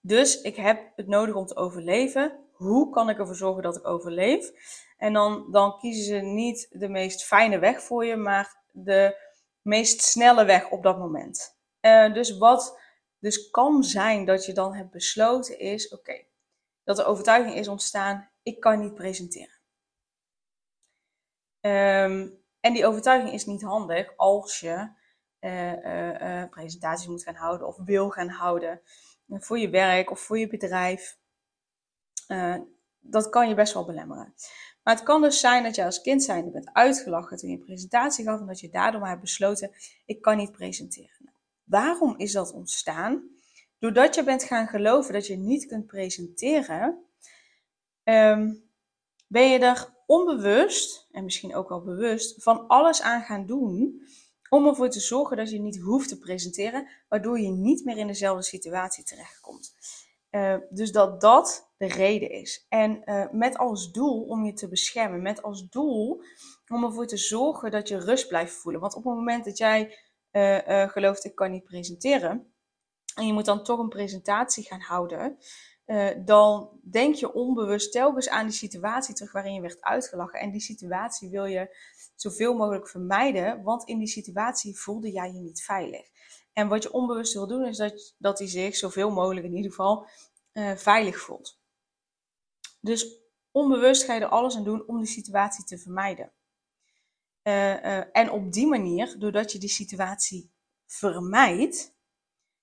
dus 0.00 0.40
ik 0.40 0.56
heb 0.56 0.92
het 0.96 1.06
nodig 1.06 1.34
om 1.34 1.46
te 1.46 1.56
overleven. 1.56 2.38
Hoe 2.52 2.90
kan 2.90 3.08
ik 3.08 3.18
ervoor 3.18 3.34
zorgen 3.34 3.62
dat 3.62 3.76
ik 3.76 3.86
overleef? 3.86 4.50
En 4.98 5.12
dan, 5.12 5.46
dan 5.50 5.78
kiezen 5.78 6.04
ze 6.04 6.14
niet 6.14 6.66
de 6.70 6.88
meest 6.88 7.24
fijne 7.24 7.58
weg 7.58 7.82
voor 7.82 8.04
je, 8.04 8.16
maar 8.16 8.56
de 8.70 9.16
meest 9.62 10.02
snelle 10.02 10.44
weg 10.44 10.70
op 10.70 10.82
dat 10.82 10.98
moment. 10.98 11.56
Uh, 11.80 12.12
dus 12.12 12.38
wat 12.38 12.80
dus 13.18 13.50
kan 13.50 13.84
zijn 13.84 14.24
dat 14.24 14.46
je 14.46 14.52
dan 14.52 14.74
hebt 14.74 14.90
besloten 14.90 15.58
is, 15.58 15.88
oké, 15.88 16.24
dat 16.84 16.96
de 16.96 17.04
overtuiging 17.04 17.54
is 17.54 17.68
ontstaan, 17.68 18.30
ik 18.42 18.60
kan 18.60 18.80
niet 18.80 18.94
presenteren. 18.94 19.56
Um, 21.60 22.42
en 22.60 22.72
die 22.72 22.86
overtuiging 22.86 23.32
is 23.32 23.46
niet 23.46 23.62
handig 23.62 24.16
als 24.16 24.60
je 24.60 24.90
uh, 25.40 26.44
presentaties 26.50 27.06
moet 27.06 27.22
gaan 27.22 27.34
houden 27.34 27.66
of 27.66 27.76
wil 27.76 28.10
gaan 28.10 28.28
houden 28.28 28.80
voor 29.28 29.58
je 29.58 29.70
werk 29.70 30.10
of 30.10 30.20
voor 30.20 30.38
je 30.38 30.48
bedrijf. 30.48 31.18
dat 32.98 33.28
kan 33.28 33.48
je 33.48 33.54
best 33.54 33.74
wel 33.74 33.84
belemmeren. 33.84 34.34
Maar 34.88 34.96
het 34.96 35.06
kan 35.06 35.22
dus 35.22 35.40
zijn 35.40 35.62
dat 35.62 35.74
je 35.74 35.84
als 35.84 36.00
kind 36.00 36.22
zijnde 36.22 36.50
bent 36.50 36.70
uitgelachen 36.72 37.36
toen 37.36 37.50
je 37.50 37.56
een 37.56 37.64
presentatie 37.64 38.24
gaf 38.24 38.40
en 38.40 38.46
dat 38.46 38.60
je 38.60 38.68
daardoor 38.68 39.00
maar 39.00 39.08
hebt 39.08 39.20
besloten, 39.20 39.70
ik 40.06 40.22
kan 40.22 40.36
niet 40.36 40.52
presenteren. 40.52 41.32
Waarom 41.64 42.14
is 42.18 42.32
dat 42.32 42.52
ontstaan? 42.52 43.22
Doordat 43.78 44.14
je 44.14 44.24
bent 44.24 44.44
gaan 44.44 44.66
geloven 44.66 45.12
dat 45.12 45.26
je 45.26 45.36
niet 45.36 45.66
kunt 45.66 45.86
presenteren, 45.86 47.04
um, 48.04 48.62
ben 49.26 49.50
je 49.50 49.58
er 49.58 49.94
onbewust, 50.06 51.08
en 51.10 51.24
misschien 51.24 51.54
ook 51.54 51.68
wel 51.68 51.82
bewust, 51.82 52.42
van 52.42 52.66
alles 52.66 53.02
aan 53.02 53.22
gaan 53.22 53.46
doen 53.46 54.02
om 54.48 54.66
ervoor 54.66 54.90
te 54.90 55.00
zorgen 55.00 55.36
dat 55.36 55.50
je 55.50 55.60
niet 55.60 55.80
hoeft 55.80 56.08
te 56.08 56.18
presenteren, 56.18 56.88
waardoor 57.08 57.40
je 57.40 57.50
niet 57.50 57.84
meer 57.84 57.96
in 57.96 58.06
dezelfde 58.06 58.42
situatie 58.42 59.04
terechtkomt. 59.04 59.74
Uh, 60.30 60.56
dus 60.70 60.92
dat 60.92 61.20
dat 61.20 61.72
de 61.76 61.86
reden 61.86 62.30
is. 62.30 62.66
En 62.68 63.02
uh, 63.04 63.30
met 63.30 63.58
als 63.58 63.92
doel 63.92 64.22
om 64.22 64.44
je 64.44 64.52
te 64.52 64.68
beschermen, 64.68 65.22
met 65.22 65.42
als 65.42 65.68
doel 65.68 66.22
om 66.68 66.84
ervoor 66.84 67.06
te 67.06 67.16
zorgen 67.16 67.70
dat 67.70 67.88
je 67.88 67.98
rust 67.98 68.28
blijft 68.28 68.54
voelen. 68.54 68.80
Want 68.80 68.94
op 68.94 69.04
het 69.04 69.14
moment 69.14 69.44
dat 69.44 69.58
jij 69.58 69.98
uh, 70.32 70.88
gelooft 70.88 71.24
ik 71.24 71.34
kan 71.34 71.50
niet 71.50 71.64
presenteren 71.64 72.52
en 73.14 73.26
je 73.26 73.32
moet 73.32 73.44
dan 73.44 73.62
toch 73.62 73.78
een 73.78 73.88
presentatie 73.88 74.64
gaan 74.64 74.80
houden, 74.80 75.38
dan 76.24 76.80
denk 76.90 77.14
je 77.14 77.32
onbewust 77.32 77.92
telkens 77.92 78.28
aan 78.28 78.46
die 78.46 78.54
situatie 78.54 79.14
terug 79.14 79.32
waarin 79.32 79.54
je 79.54 79.60
werd 79.60 79.80
uitgelachen. 79.80 80.40
En 80.40 80.50
die 80.50 80.60
situatie 80.60 81.30
wil 81.30 81.44
je 81.44 81.76
zoveel 82.14 82.54
mogelijk 82.54 82.88
vermijden, 82.88 83.62
want 83.62 83.88
in 83.88 83.98
die 83.98 84.08
situatie 84.08 84.78
voelde 84.78 85.10
jij 85.10 85.32
je 85.32 85.40
niet 85.40 85.62
veilig. 85.62 86.06
En 86.58 86.68
wat 86.68 86.82
je 86.82 86.92
onbewust 86.92 87.32
wil 87.32 87.46
doen, 87.46 87.64
is 87.64 87.76
dat, 87.76 88.14
dat 88.18 88.38
hij 88.38 88.48
zich 88.48 88.76
zoveel 88.76 89.10
mogelijk 89.10 89.46
in 89.46 89.54
ieder 89.54 89.70
geval 89.70 90.08
uh, 90.52 90.76
veilig 90.76 91.20
voelt. 91.20 91.60
Dus 92.80 93.20
onbewust 93.50 94.02
ga 94.02 94.14
je 94.14 94.20
er 94.20 94.28
alles 94.28 94.56
aan 94.56 94.64
doen 94.64 94.86
om 94.86 94.96
die 94.96 95.06
situatie 95.06 95.64
te 95.64 95.78
vermijden. 95.78 96.32
Uh, 97.42 97.84
uh, 97.84 98.02
en 98.12 98.30
op 98.30 98.52
die 98.52 98.66
manier, 98.66 99.18
doordat 99.18 99.52
je 99.52 99.58
die 99.58 99.68
situatie 99.68 100.52
vermijdt, 100.86 101.94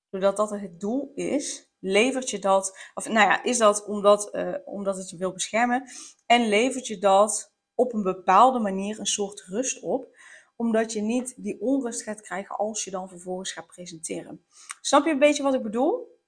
doordat 0.09 0.37
dat 0.37 0.49
het 0.49 0.79
doel 0.79 1.11
is, 1.13 1.69
levert 1.79 2.29
je 2.29 2.39
dat, 2.39 2.77
of 2.93 3.07
nou 3.07 3.29
ja, 3.29 3.43
is 3.43 3.57
dat 3.57 3.85
omdat, 3.85 4.31
omdat 4.65 4.97
het 4.97 5.09
je 5.09 5.17
wil 5.17 5.31
beschermen, 5.31 5.89
en 6.25 6.47
levert 6.47 6.87
je 6.87 6.97
dat 6.97 7.53
op 7.73 7.93
een 7.93 8.03
bepaalde 8.03 8.59
manier 8.59 8.99
een 8.99 9.05
soort 9.05 9.41
rust 9.41 9.81
op, 9.81 10.14
omdat 10.55 10.93
je 10.93 11.01
niet 11.01 11.33
die 11.37 11.61
onrust 11.61 12.01
gaat 12.01 12.21
krijgen 12.21 12.55
als 12.55 12.83
je 12.83 12.91
dan 12.91 13.09
vervolgens 13.09 13.51
gaat 13.51 13.67
presenteren. 13.67 14.45
Snap 14.81 15.05
je 15.05 15.11
een 15.11 15.19
beetje 15.19 15.43
wat 15.43 15.53
ik 15.53 15.63
bedoel? 15.63 16.19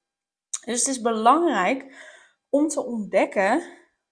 Dus 0.66 0.80
het 0.80 0.88
is 0.88 1.02
belangrijk 1.02 1.96
om 2.50 2.68
te 2.68 2.86
ontdekken 2.86 3.64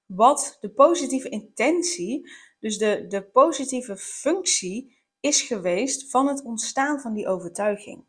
wat 0.05 0.57
de 0.61 0.69
positieve 0.69 1.29
intentie, 1.29 2.31
dus 2.59 2.77
de, 2.77 3.05
de 3.07 3.23
positieve 3.23 3.97
functie 3.97 5.03
is 5.19 5.41
geweest 5.41 6.09
van 6.09 6.27
het 6.27 6.43
ontstaan 6.43 6.99
van 6.99 7.13
die 7.13 7.27
overtuiging. 7.27 8.05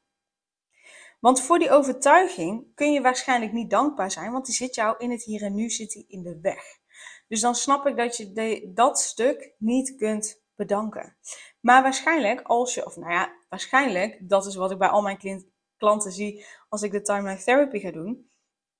Want 1.21 1.41
voor 1.41 1.59
die 1.59 1.71
overtuiging 1.71 2.75
kun 2.75 2.93
je 2.93 3.01
waarschijnlijk 3.01 3.53
niet 3.53 3.71
dankbaar 3.71 4.11
zijn, 4.11 4.33
want 4.33 4.47
die 4.47 4.55
zit 4.55 4.75
jou 4.75 4.95
in 4.99 5.11
het 5.11 5.25
hier 5.25 5.43
en 5.43 5.55
nu 5.55 5.71
zit 5.71 5.91
die 5.91 6.05
in 6.09 6.23
de 6.23 6.39
weg. 6.41 6.79
Dus 7.29 7.41
dan 7.41 7.55
snap 7.55 7.87
ik 7.87 7.97
dat 7.97 8.17
je 8.17 8.71
dat 8.75 8.99
stuk 9.01 9.55
niet 9.59 9.97
kunt 9.97 10.45
bedanken. 10.57 11.17
Maar 11.61 11.83
waarschijnlijk, 11.83 12.41
als 12.41 12.75
je, 12.75 12.87
of 12.87 12.97
nou 12.97 13.13
ja, 13.13 13.33
waarschijnlijk, 13.49 14.29
dat 14.29 14.47
is 14.47 14.55
wat 14.55 14.71
ik 14.71 14.79
bij 14.79 14.89
al 14.89 15.03
mijn 15.03 15.45
klanten 15.77 16.13
zie 16.13 16.45
als 16.69 16.83
ik 16.83 16.93
de 16.93 17.03
timeline 17.03 17.43
therapy 17.43 17.79
ga 17.79 17.91
doen. 17.91 18.31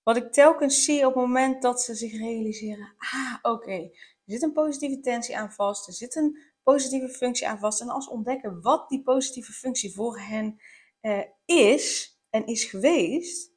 Wat 0.03 0.17
ik 0.17 0.33
telkens 0.33 0.85
zie 0.85 1.07
op 1.07 1.15
het 1.15 1.23
moment 1.23 1.63
dat 1.63 1.83
ze 1.83 1.95
zich 1.95 2.13
realiseren, 2.13 2.95
ah 2.97 3.53
oké, 3.53 3.73
er 3.73 4.33
zit 4.33 4.43
een 4.43 4.53
positieve 4.53 5.01
tensie 5.01 5.37
aan 5.37 5.53
vast, 5.53 5.87
er 5.87 5.93
zit 5.93 6.17
een 6.17 6.39
positieve 6.63 7.09
functie 7.09 7.49
aan 7.49 7.59
vast. 7.59 7.81
En 7.81 7.89
als 7.89 8.09
ontdekken 8.09 8.63
wat 8.63 8.89
die 8.89 9.03
positieve 9.03 9.53
functie 9.53 9.95
voor 9.95 10.19
hen 10.19 10.61
uh, 11.03 11.23
is 11.45 12.17
en 12.31 12.47
is 12.47 12.65
geweest, 12.65 13.53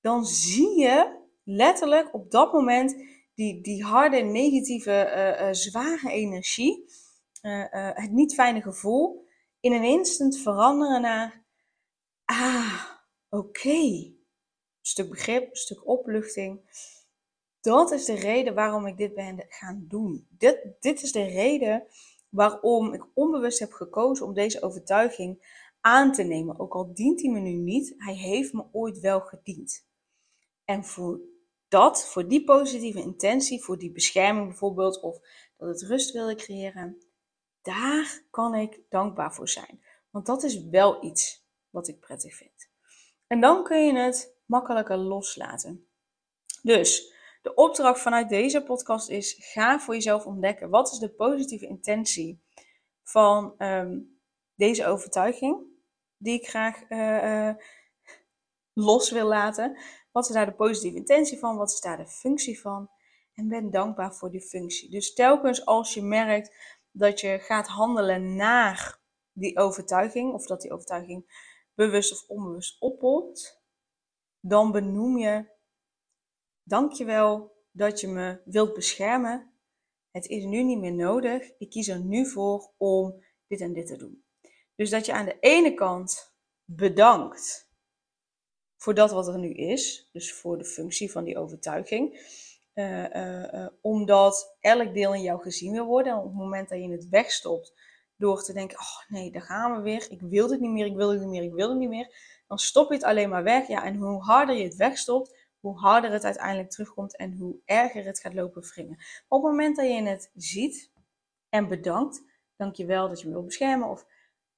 dan 0.00 0.26
zie 0.26 0.78
je 0.78 1.22
letterlijk 1.44 2.14
op 2.14 2.30
dat 2.30 2.52
moment 2.52 2.96
die, 3.34 3.60
die 3.60 3.84
harde, 3.84 4.16
negatieve, 4.16 5.12
uh, 5.40 5.48
zware 5.52 6.10
energie, 6.10 6.84
het 7.48 8.10
niet 8.10 8.34
fijne 8.34 8.62
gevoel, 8.62 9.26
in 9.60 9.72
een 9.72 9.84
instant 9.84 10.38
veranderen 10.38 11.00
naar, 11.00 11.44
ah, 12.24 12.84
oké. 13.28 13.68
Een 13.70 14.90
stuk 14.90 15.10
begrip, 15.10 15.50
een 15.50 15.56
stuk 15.56 15.86
opluchting. 15.86 16.60
Dat 17.60 17.90
is 17.90 18.04
de 18.04 18.14
reden 18.14 18.54
waarom 18.54 18.86
ik 18.86 18.96
dit 18.96 19.14
ben 19.14 19.44
gaan 19.48 19.84
doen. 19.88 20.26
Dit, 20.30 20.66
dit 20.80 21.02
is 21.02 21.12
de 21.12 21.24
reden 21.24 21.86
waarom 22.28 22.92
ik 22.92 23.06
onbewust 23.14 23.58
heb 23.58 23.72
gekozen 23.72 24.26
om 24.26 24.34
deze 24.34 24.62
overtuiging 24.62 25.62
aan 25.80 26.12
te 26.12 26.22
nemen. 26.22 26.58
Ook 26.58 26.74
al 26.74 26.94
dient 26.94 27.20
hij 27.20 27.30
me 27.30 27.38
nu 27.38 27.52
niet, 27.52 27.94
hij 27.96 28.14
heeft 28.14 28.52
me 28.52 28.64
ooit 28.72 28.98
wel 28.98 29.20
gediend. 29.20 29.86
En 30.64 30.84
voor 30.84 31.20
dat, 31.68 32.06
voor 32.06 32.28
die 32.28 32.44
positieve 32.44 33.00
intentie, 33.00 33.62
voor 33.62 33.78
die 33.78 33.92
bescherming 33.92 34.46
bijvoorbeeld, 34.46 35.00
of 35.00 35.18
dat 35.56 35.68
het 35.68 35.82
rust 35.82 36.12
wilde 36.12 36.34
creëren, 36.34 36.98
daar 37.64 38.22
kan 38.30 38.54
ik 38.54 38.80
dankbaar 38.88 39.34
voor 39.34 39.48
zijn. 39.48 39.82
Want 40.10 40.26
dat 40.26 40.42
is 40.42 40.64
wel 40.64 41.04
iets 41.04 41.46
wat 41.70 41.88
ik 41.88 42.00
prettig 42.00 42.34
vind. 42.34 42.70
En 43.26 43.40
dan 43.40 43.64
kun 43.64 43.86
je 43.86 43.98
het 43.98 44.36
makkelijker 44.46 44.96
loslaten. 44.96 45.88
Dus 46.62 47.12
de 47.42 47.54
opdracht 47.54 48.00
vanuit 48.00 48.28
deze 48.28 48.62
podcast 48.62 49.08
is: 49.08 49.36
ga 49.38 49.80
voor 49.80 49.94
jezelf 49.94 50.26
ontdekken 50.26 50.70
wat 50.70 50.92
is 50.92 50.98
de 50.98 51.10
positieve 51.10 51.66
intentie 51.66 52.42
van 53.02 53.54
ehm, 53.58 53.98
deze 54.54 54.86
overtuiging 54.86 55.72
die 56.16 56.40
ik 56.40 56.48
graag 56.48 56.90
uh, 56.90 57.54
los 58.72 59.10
wil 59.10 59.26
laten. 59.26 59.78
Wat 60.12 60.28
is 60.28 60.34
daar 60.34 60.46
de 60.46 60.54
positieve 60.54 60.96
intentie 60.96 61.38
van? 61.38 61.56
Wat 61.56 61.70
is 61.70 61.80
daar 61.80 61.96
de 61.96 62.06
functie 62.06 62.60
van? 62.60 62.90
En 63.34 63.48
ben 63.48 63.70
dankbaar 63.70 64.14
voor 64.14 64.30
die 64.30 64.40
functie. 64.40 64.90
Dus 64.90 65.14
telkens 65.14 65.66
als 65.66 65.94
je 65.94 66.02
merkt 66.02 66.73
dat 66.96 67.20
je 67.20 67.38
gaat 67.38 67.66
handelen 67.66 68.36
naar 68.36 69.00
die 69.32 69.58
overtuiging, 69.58 70.32
of 70.32 70.46
dat 70.46 70.60
die 70.60 70.72
overtuiging 70.72 71.52
bewust 71.74 72.12
of 72.12 72.28
onbewust 72.28 72.80
oppopt, 72.80 73.62
dan 74.40 74.72
benoem 74.72 75.18
je 75.18 75.52
Dankjewel 76.66 77.56
dat 77.72 78.00
je 78.00 78.08
me 78.08 78.40
wilt 78.44 78.74
beschermen. 78.74 79.52
Het 80.10 80.26
is 80.26 80.44
nu 80.44 80.62
niet 80.62 80.78
meer 80.78 80.94
nodig. 80.94 81.50
Ik 81.58 81.70
kies 81.70 81.88
er 81.88 82.00
nu 82.00 82.26
voor 82.26 82.72
om 82.76 83.24
dit 83.46 83.60
en 83.60 83.72
dit 83.72 83.86
te 83.86 83.96
doen. 83.96 84.24
Dus 84.74 84.90
dat 84.90 85.06
je 85.06 85.12
aan 85.12 85.24
de 85.24 85.36
ene 85.40 85.74
kant 85.74 86.34
bedankt 86.64 87.72
voor 88.76 88.94
dat 88.94 89.10
wat 89.10 89.28
er 89.28 89.38
nu 89.38 89.52
is, 89.52 90.08
dus 90.12 90.34
voor 90.34 90.58
de 90.58 90.64
functie 90.64 91.10
van 91.10 91.24
die 91.24 91.38
overtuiging. 91.38 92.18
Uh, 92.74 93.14
uh, 93.14 93.52
uh, 93.52 93.66
omdat 93.80 94.56
elk 94.60 94.94
deel 94.94 95.14
in 95.14 95.22
jou 95.22 95.42
gezien 95.42 95.72
wil 95.72 95.86
worden. 95.86 96.12
En 96.12 96.18
op 96.18 96.24
het 96.24 96.34
moment 96.34 96.68
dat 96.68 96.78
je 96.78 96.90
het 96.90 97.08
wegstopt 97.08 97.72
door 98.16 98.42
te 98.42 98.52
denken: 98.52 98.78
oh 98.78 99.08
nee, 99.08 99.30
daar 99.30 99.42
gaan 99.42 99.76
we 99.76 99.82
weer. 99.82 100.10
Ik 100.10 100.20
wil 100.20 100.48
dit 100.48 100.60
niet 100.60 100.70
meer, 100.70 100.86
ik 100.86 100.96
wil 100.96 101.10
het 101.10 101.20
niet 101.20 101.28
meer, 101.28 101.42
ik 101.42 101.54
wil 101.54 101.68
het 101.68 101.78
niet 101.78 101.88
meer. 101.88 102.42
Dan 102.46 102.58
stop 102.58 102.88
je 102.88 102.94
het 102.94 103.04
alleen 103.04 103.28
maar 103.28 103.42
weg. 103.42 103.68
Ja, 103.68 103.84
en 103.84 103.96
hoe 103.96 104.22
harder 104.22 104.56
je 104.56 104.64
het 104.64 104.76
wegstopt, 104.76 105.48
hoe 105.60 105.78
harder 105.78 106.12
het 106.12 106.24
uiteindelijk 106.24 106.70
terugkomt 106.70 107.16
en 107.16 107.32
hoe 107.32 107.56
erger 107.64 108.04
het 108.04 108.20
gaat 108.20 108.34
lopen 108.34 108.62
wringen. 108.62 108.98
Op 109.28 109.42
het 109.42 109.50
moment 109.50 109.76
dat 109.76 109.86
je 109.86 110.02
het 110.02 110.30
ziet 110.34 110.92
en 111.48 111.68
bedankt, 111.68 112.22
dankjewel 112.56 113.08
dat 113.08 113.20
je 113.20 113.26
me 113.26 113.32
wil 113.32 113.44
beschermen 113.44 113.88
of 113.88 114.06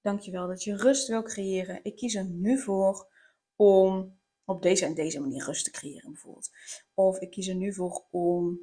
dankjewel 0.00 0.46
dat 0.46 0.62
je 0.64 0.76
rust 0.76 1.08
wil 1.08 1.22
creëren. 1.22 1.80
Ik 1.82 1.96
kies 1.96 2.14
er 2.14 2.24
nu 2.24 2.58
voor 2.58 3.08
om 3.56 4.15
op 4.46 4.62
deze 4.62 4.84
en 4.84 4.94
deze 4.94 5.20
manier 5.20 5.44
rust 5.44 5.64
te 5.64 5.70
creëren 5.70 6.12
bijvoorbeeld. 6.12 6.50
Of 6.94 7.18
ik 7.18 7.30
kies 7.30 7.48
er 7.48 7.54
nu 7.54 7.74
voor 7.74 8.04
om 8.10 8.60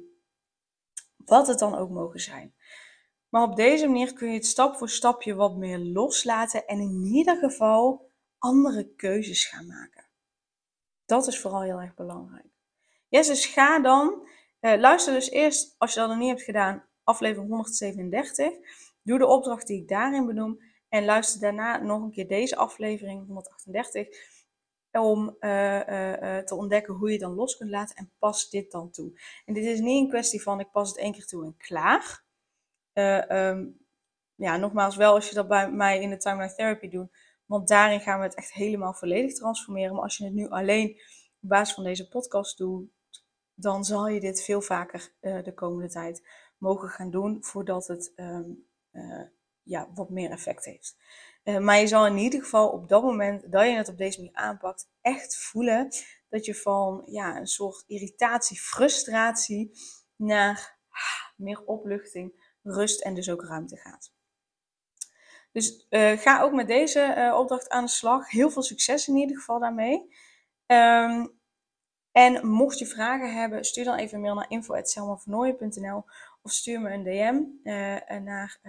wat 1.16 1.46
het 1.46 1.58
dan 1.58 1.74
ook 1.74 1.90
mogen 1.90 2.20
zijn. 2.20 2.54
Maar 3.28 3.42
op 3.42 3.56
deze 3.56 3.86
manier 3.86 4.12
kun 4.12 4.28
je 4.28 4.34
het 4.34 4.46
stap 4.46 4.76
voor 4.76 4.88
stapje 4.88 5.34
wat 5.34 5.56
meer 5.56 5.78
loslaten 5.78 6.66
en 6.66 6.78
in 6.80 7.04
ieder 7.04 7.36
geval 7.36 8.10
andere 8.38 8.94
keuzes 8.96 9.44
gaan 9.44 9.66
maken. 9.66 10.04
Dat 11.04 11.26
is 11.26 11.40
vooral 11.40 11.62
heel 11.62 11.80
erg 11.80 11.94
belangrijk. 11.94 12.46
Yes, 13.08 13.26
dus 13.26 13.46
ga 13.46 13.80
dan, 13.80 14.28
uh, 14.60 14.74
luister 14.78 15.14
dus 15.14 15.30
eerst, 15.30 15.74
als 15.78 15.94
je 15.94 16.00
dat 16.00 16.08
nog 16.08 16.18
niet 16.18 16.28
hebt 16.28 16.42
gedaan, 16.42 16.84
aflevering 17.04 17.50
137. 17.50 18.52
Doe 19.02 19.18
de 19.18 19.26
opdracht 19.26 19.66
die 19.66 19.80
ik 19.80 19.88
daarin 19.88 20.26
benoem. 20.26 20.60
En 20.88 21.04
luister 21.04 21.40
daarna 21.40 21.76
nog 21.82 22.02
een 22.02 22.10
keer 22.10 22.28
deze 22.28 22.56
aflevering 22.56 23.26
138. 23.26 24.08
Om 25.00 25.36
uh, 25.40 25.88
uh, 25.88 26.38
te 26.38 26.54
ontdekken 26.54 26.94
hoe 26.94 27.12
je 27.12 27.18
dan 27.18 27.34
los 27.34 27.56
kunt 27.56 27.70
laten. 27.70 27.96
En 27.96 28.12
pas 28.18 28.50
dit 28.50 28.70
dan 28.70 28.90
toe. 28.90 29.20
En 29.44 29.54
dit 29.54 29.64
is 29.64 29.80
niet 29.80 30.02
een 30.02 30.08
kwestie 30.08 30.42
van 30.42 30.60
ik 30.60 30.70
pas 30.70 30.88
het 30.88 30.98
één 30.98 31.12
keer 31.12 31.26
toe 31.26 31.44
en 31.44 31.56
klaar. 31.56 32.22
Um, 33.28 33.78
ja, 34.34 34.56
nogmaals, 34.56 34.96
wel 34.96 35.14
als 35.14 35.28
je 35.28 35.34
dat 35.34 35.48
bij 35.48 35.70
mij 35.70 36.00
in 36.00 36.10
de 36.10 36.16
timeline 36.16 36.54
therapy 36.54 36.88
doet 36.88 37.10
want 37.46 37.68
daarin 37.68 38.00
gaan 38.00 38.18
we 38.18 38.24
het 38.24 38.34
echt 38.34 38.52
helemaal 38.52 38.94
volledig 38.94 39.34
transformeren. 39.34 39.94
Maar 39.94 40.02
als 40.02 40.16
je 40.16 40.24
het 40.24 40.34
nu 40.34 40.48
alleen 40.48 40.90
op 41.40 41.48
basis 41.48 41.74
van 41.74 41.84
deze 41.84 42.08
podcast 42.08 42.58
doet, 42.58 42.90
dan 43.54 43.84
zal 43.84 44.08
je 44.08 44.20
dit 44.20 44.42
veel 44.42 44.60
vaker 44.60 45.12
de 45.20 45.52
komende 45.54 45.88
tijd 45.88 46.28
mogen 46.58 46.88
gaan 46.88 47.10
doen 47.10 47.44
voordat 47.44 47.86
het 47.86 48.12
uh, 48.16 49.20
ja, 49.62 49.88
wat 49.94 50.10
meer 50.10 50.30
effect 50.30 50.64
heeft. 50.64 50.96
Uh, 51.44 51.58
maar 51.58 51.78
je 51.78 51.86
zal 51.86 52.06
in 52.06 52.16
ieder 52.16 52.42
geval 52.42 52.68
op 52.68 52.88
dat 52.88 53.02
moment 53.02 53.52
dat 53.52 53.64
je 53.64 53.76
het 53.76 53.88
op 53.88 53.98
deze 53.98 54.18
manier 54.18 54.36
aanpakt, 54.36 54.88
echt 55.00 55.36
voelen 55.36 55.88
dat 56.28 56.44
je 56.44 56.54
van 56.54 57.02
ja, 57.06 57.36
een 57.36 57.46
soort 57.46 57.84
irritatie, 57.86 58.60
frustratie 58.60 59.70
naar 60.16 60.78
meer 61.36 61.64
opluchting, 61.64 62.58
rust 62.62 63.00
en 63.00 63.14
dus 63.14 63.30
ook 63.30 63.42
ruimte 63.42 63.76
gaat. 63.76 64.12
Dus 65.52 65.86
uh, 65.90 66.18
ga 66.18 66.42
ook 66.42 66.52
met 66.52 66.66
deze 66.66 67.14
uh, 67.16 67.38
opdracht 67.38 67.68
aan 67.68 67.84
de 67.84 67.90
slag. 67.90 68.30
Heel 68.30 68.50
veel 68.50 68.62
succes 68.62 69.08
in 69.08 69.16
ieder 69.16 69.36
geval 69.36 69.58
daarmee. 69.58 70.14
Um, 70.66 71.42
en 72.12 72.46
mocht 72.46 72.78
je 72.78 72.86
vragen 72.86 73.34
hebben, 73.34 73.64
stuur 73.64 73.84
dan 73.84 73.96
even 73.96 74.14
een 74.14 74.20
mail 74.20 74.34
naar 74.34 74.50
info.selmavernooien.nl 74.50 76.04
of 76.42 76.52
stuur 76.52 76.80
me 76.80 76.90
een 76.90 77.02
DM 77.02 77.42
naar 78.24 78.60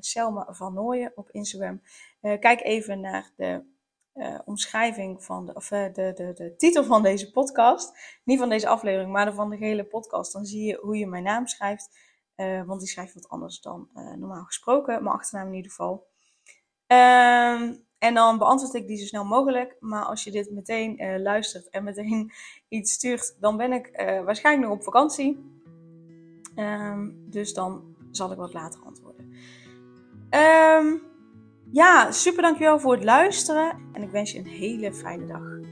Selma 0.00 0.46
van 0.50 0.74
Nooyen 0.74 1.12
op 1.14 1.30
Instagram. 1.30 1.82
Kijk 2.22 2.60
even 2.62 3.00
naar 3.00 3.32
de 3.36 3.70
omschrijving 4.44 5.24
van 5.24 5.46
de, 5.46 5.54
of 5.54 5.68
de, 5.68 5.90
de, 5.92 6.32
de 6.34 6.54
titel 6.56 6.84
van 6.84 7.02
deze 7.02 7.30
podcast. 7.30 8.18
Niet 8.24 8.38
van 8.38 8.48
deze 8.48 8.68
aflevering, 8.68 9.12
maar 9.12 9.34
van 9.34 9.50
de 9.50 9.56
gehele 9.56 9.84
podcast. 9.84 10.32
Dan 10.32 10.44
zie 10.44 10.64
je 10.64 10.78
hoe 10.80 10.96
je 10.96 11.06
mijn 11.06 11.22
naam 11.22 11.46
schrijft. 11.46 11.88
want 12.66 12.80
die 12.80 12.88
schrijft 12.88 13.14
wat 13.14 13.28
anders 13.28 13.60
dan 13.60 13.88
normaal 13.92 14.44
gesproken. 14.44 15.02
Mijn 15.02 15.16
achternaam 15.16 15.48
in 15.48 15.54
ieder 15.54 15.70
geval. 15.70 16.06
Um, 16.86 17.86
en 17.98 18.14
dan 18.14 18.38
beantwoord 18.38 18.74
ik 18.74 18.86
die 18.86 18.96
zo 18.96 19.06
snel 19.06 19.24
mogelijk. 19.24 19.76
Maar 19.80 20.04
als 20.04 20.24
je 20.24 20.30
dit 20.30 20.50
meteen 20.50 21.22
luistert 21.22 21.68
en 21.70 21.84
meteen 21.84 22.32
iets 22.68 22.92
stuurt, 22.92 23.36
dan 23.40 23.56
ben 23.56 23.72
ik 23.72 23.90
waarschijnlijk 24.24 24.68
nog 24.68 24.78
op 24.78 24.84
vakantie. 24.84 25.60
Um, 26.56 27.30
dus 27.30 27.54
dan 27.54 27.96
zal 28.10 28.32
ik 28.32 28.38
wat 28.38 28.52
later 28.52 28.80
antwoorden. 28.84 29.32
Um, 30.30 31.11
ja, 31.72 32.10
super 32.10 32.42
dankjewel 32.42 32.80
voor 32.80 32.92
het 32.94 33.04
luisteren. 33.04 33.78
En 33.92 34.02
ik 34.02 34.10
wens 34.10 34.32
je 34.32 34.38
een 34.38 34.46
hele 34.46 34.92
fijne 34.92 35.26
dag. 35.26 35.71